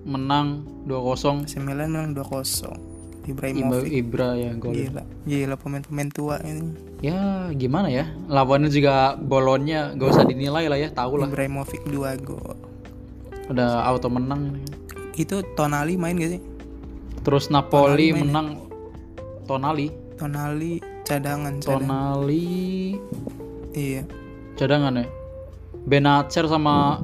[0.00, 2.89] Menang 2-0 AC Milan menang 2-0 Ibra,
[3.28, 3.90] Ibrahimovic.
[3.92, 4.72] Ibra ya gol.
[4.72, 6.72] Gila gila pemain-pemain tua ini.
[7.04, 8.08] Ya gimana ya?
[8.28, 11.28] Lawannya juga bolonnya gak usah dinilai lah ya tahu lah.
[11.28, 12.56] Ibrahimovic 2 gol.
[13.52, 14.60] Udah auto menang.
[15.16, 16.42] Itu Tonali main gak sih?
[17.20, 18.14] Terus Napoli Tonali ya?
[18.16, 18.48] menang.
[19.44, 19.88] Tonali.
[20.16, 20.72] Tonali
[21.04, 21.80] cadangan cadangan.
[21.84, 22.48] Tonali.
[23.74, 24.02] Iya.
[24.56, 25.06] Cadangan ya?
[25.88, 27.00] Benacer sama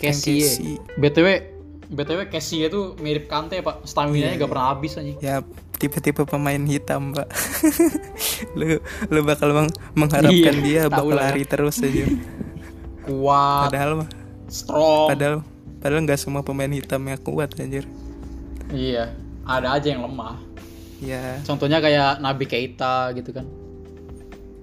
[0.00, 0.80] Kessie.
[0.96, 1.49] BTW
[1.90, 3.82] BTW Kessie itu mirip Kante pak.
[3.82, 5.36] Stamina nya Iya, gak pernah habis aja ya
[5.74, 7.26] tipe-tipe pemain hitam pak.
[8.58, 8.78] Lu
[9.08, 12.06] lu bakal meng- mengharapkan Iya, dia bakal lari terus aja
[13.00, 14.08] kuat padahal mah
[14.46, 15.08] strong.
[15.08, 15.34] padahal
[15.80, 17.88] padahal nggak semua pemain hitamnya kuat anjir.
[18.68, 19.10] Iya
[19.42, 20.36] ada aja yang lemah.
[21.00, 23.48] Ya contohnya kayak Nabi Keita gitu kan.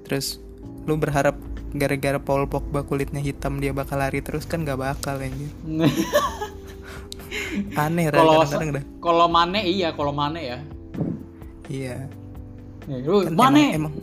[0.05, 0.38] Terus
[0.86, 1.36] lu berharap
[1.73, 5.51] gara-gara Paul Pogba kulitnya hitam dia bakal lari terus kan nggak bakal anjir
[7.75, 8.41] aneh kalau
[8.99, 10.59] kalau Mane iya kalau Mane ya.
[11.67, 11.97] Iya.
[12.88, 13.75] Ya, lu, Kan Mane!
[13.75, 13.93] emang, emang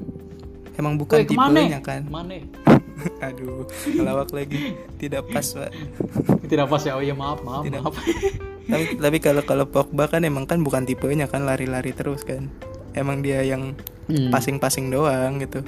[0.77, 1.61] emang bukan ke mana?
[1.65, 2.03] tipenya kan?
[2.09, 2.45] Mane.
[3.27, 4.77] Aduh ngelawak lagi.
[5.01, 5.71] Tidak pas pak.
[6.51, 6.93] Tidak pas ya?
[6.95, 7.81] Oh iya maaf maaf Tidak.
[7.81, 7.97] maaf.
[8.71, 12.49] Tapi tapi kalau kalau Pogba kan emang kan bukan tipenya kan lari-lari terus kan.
[12.93, 14.29] Emang dia yang Hmm.
[14.29, 15.65] passing-passing doang gitu.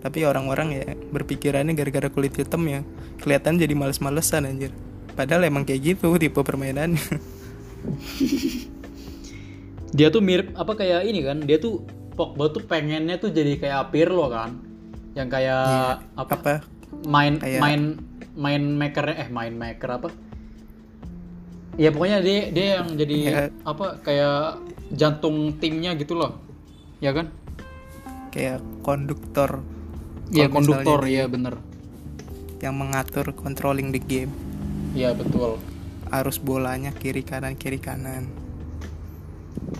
[0.00, 2.80] Tapi orang-orang ya berpikirannya gara-gara kulit hitam ya
[3.20, 4.72] kelihatan jadi males-malesan anjir
[5.14, 7.00] padahal emang kayak gitu tipe permainannya.
[9.94, 13.90] Dia tuh mirip apa kayak ini kan dia tuh Pogba tuh pengennya tuh jadi kayak
[13.94, 14.58] Pirlo kan.
[15.14, 15.62] Yang kayak
[16.14, 16.54] apa, apa?
[17.06, 17.80] Main Kayak- main
[18.34, 20.08] main maker eh main maker apa?
[21.74, 23.38] Ya pokoknya dia dia yang jadi Ya.
[23.66, 24.62] apa kayak
[24.94, 26.38] jantung timnya gitu loh.
[26.98, 27.30] Ya kan?
[28.30, 29.62] Kayak konduktor.
[30.30, 31.58] Iya konduktor ya bener.
[32.62, 34.30] Yang mengatur controlling the game
[34.94, 35.58] Iya betul
[36.14, 38.30] arus bolanya kiri kanan kiri kanan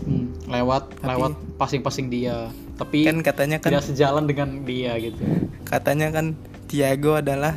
[0.05, 5.23] Hmm, lewat Tapi- lewat passing-passing dia tapi kan katanya kan tidak sejalan dengan dia gitu
[5.62, 6.35] katanya kan
[6.67, 7.55] Thiago adalah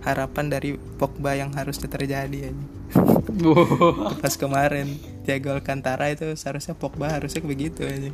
[0.00, 2.64] harapan dari Pogba yang harusnya terjadi aja.
[4.20, 8.08] Pas kemarin Thiago Alcantara itu seharusnya Pogba harusnya begitu aja.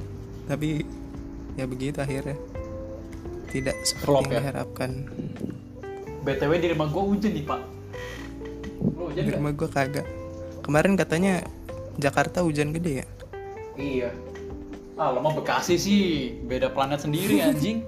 [0.49, 0.83] Tapi
[1.55, 2.35] ya begitu akhirnya.
[3.47, 4.39] Tidak seperti Flop yang ya?
[4.43, 4.91] diharapkan.
[6.25, 7.61] BTW di rumah gue hujan nih pak.
[8.89, 10.07] Hujan Di rumah gue kagak.
[10.61, 11.43] Kemarin katanya
[11.97, 13.07] Jakarta hujan gede ya.
[13.75, 14.11] Iya.
[14.95, 16.01] Ah, lo mah Bekasi sih
[16.43, 17.85] beda planet sendiri anjing.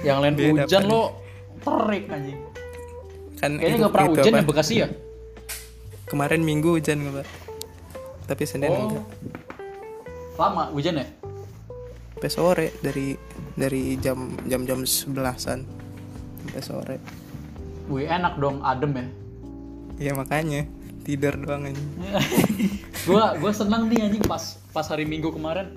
[0.00, 0.90] Yang lain Beda hujan planet.
[0.90, 1.02] lo
[1.58, 2.38] terik anjing.
[3.36, 4.38] Kan Kayaknya nggak pernah hujan apa?
[4.38, 4.88] ya Bekasi ya?
[6.04, 7.26] Kemarin Minggu hujan nggak Pak?
[8.24, 8.78] Tapi Senin Oh.
[8.86, 9.06] enggak.
[10.34, 11.06] Lama hujan ya?
[12.12, 13.18] Sampai sore dari
[13.52, 15.66] dari jam jam jam sebelasan
[16.40, 16.96] sampai sore.
[17.86, 19.04] Wih enak dong, adem ya.
[19.96, 20.64] Iya makanya
[21.02, 21.82] tidur doang aja.
[23.08, 25.74] gua gua seneng nih anjing pas pas hari Minggu kemarin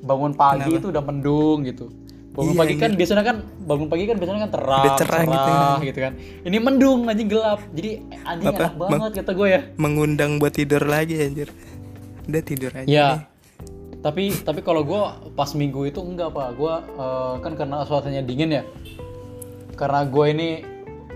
[0.00, 0.80] bangun pagi Kenapa?
[0.80, 1.86] itu udah mendung gitu.
[2.32, 5.48] Bangun Iya, pagi kan biasanya kan bangun pagi kan biasanya kan terang, Udah cerah gitu
[5.48, 5.68] ya.
[5.82, 6.12] gitu kan.
[6.44, 7.60] Ini mendung anjing gelap.
[7.72, 7.90] Jadi
[8.22, 8.60] anjing Apa?
[8.60, 9.60] enak banget kata gue ya.
[9.76, 11.48] Mengundang buat tidur lagi anjir.
[12.28, 12.84] Udah tidur aja.
[12.84, 13.08] Ya.
[14.04, 15.00] Tapi tapi kalau gue
[15.32, 16.48] pas minggu itu enggak pak.
[16.54, 16.74] Gue
[17.40, 18.62] kan karena suasananya dingin ya.
[19.72, 20.48] Karena gue ini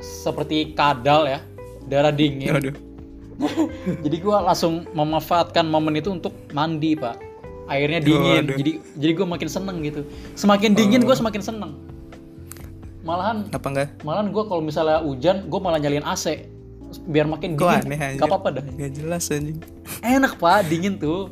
[0.00, 1.44] seperti kadal ya,
[1.90, 2.54] darah dingin.
[2.54, 2.74] Aduh.
[4.04, 7.18] jadi gue langsung memanfaatkan momen itu untuk mandi pak.
[7.66, 8.46] Airnya dingin.
[8.46, 8.56] Waduh.
[8.58, 10.06] Jadi jadi gue makin seneng gitu.
[10.38, 11.72] Semakin dingin gue semakin seneng.
[13.00, 13.88] Malahan Apa enggak?
[14.04, 16.46] malahan gue kalau misalnya hujan gue malah nyalain AC
[17.06, 17.82] biar makin dingin.
[17.86, 18.20] aneh anjir.
[18.22, 18.64] Gak apa-apa dah.
[18.66, 19.58] Gak jelas anjing.
[20.02, 21.30] Enak pak, dingin tuh.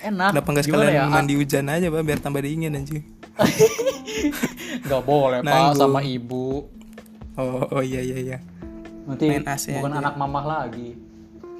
[0.00, 0.30] Enak.
[0.32, 1.04] Kenapa enggak sekalian ya?
[1.10, 3.02] mandi hujan aja, Pak, biar tambah dingin anjing.
[4.86, 5.78] Nggak boleh pak Nanggung.
[5.78, 6.66] sama ibu.
[7.38, 8.38] Oh, oh iya iya iya.
[9.08, 10.00] Nanti Main AC bukan aja.
[10.04, 10.94] anak mamah lagi.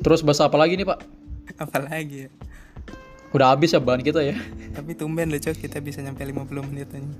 [0.04, 1.00] Terus bahasa apa lagi nih pak?
[1.56, 2.30] Apalagi ya.
[3.32, 4.36] Udah habis ya bahan kita ya.
[4.72, 7.12] Tapi tumben loh, Cok, kita bisa nyampe 50 menit anjing.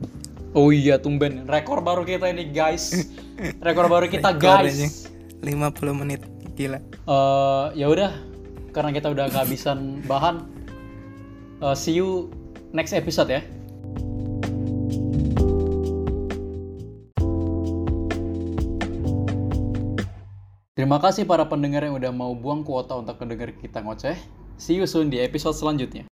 [0.53, 1.45] Oh iya tumben.
[1.45, 3.09] Rekor baru kita ini guys.
[3.66, 5.09] Rekor baru kita Rekor guys.
[5.41, 5.49] 50
[5.97, 6.20] menit.
[6.57, 6.81] Gila.
[6.81, 8.12] Eh ya udah
[8.72, 10.45] karena kita udah kehabisan bahan.
[11.59, 12.29] eh, see you
[12.70, 13.41] next episode ya.
[20.79, 24.14] Terima kasih para pendengar yang udah mau buang kuota untuk mendengar kita ngoceh.
[24.62, 26.07] See you soon di episode selanjutnya.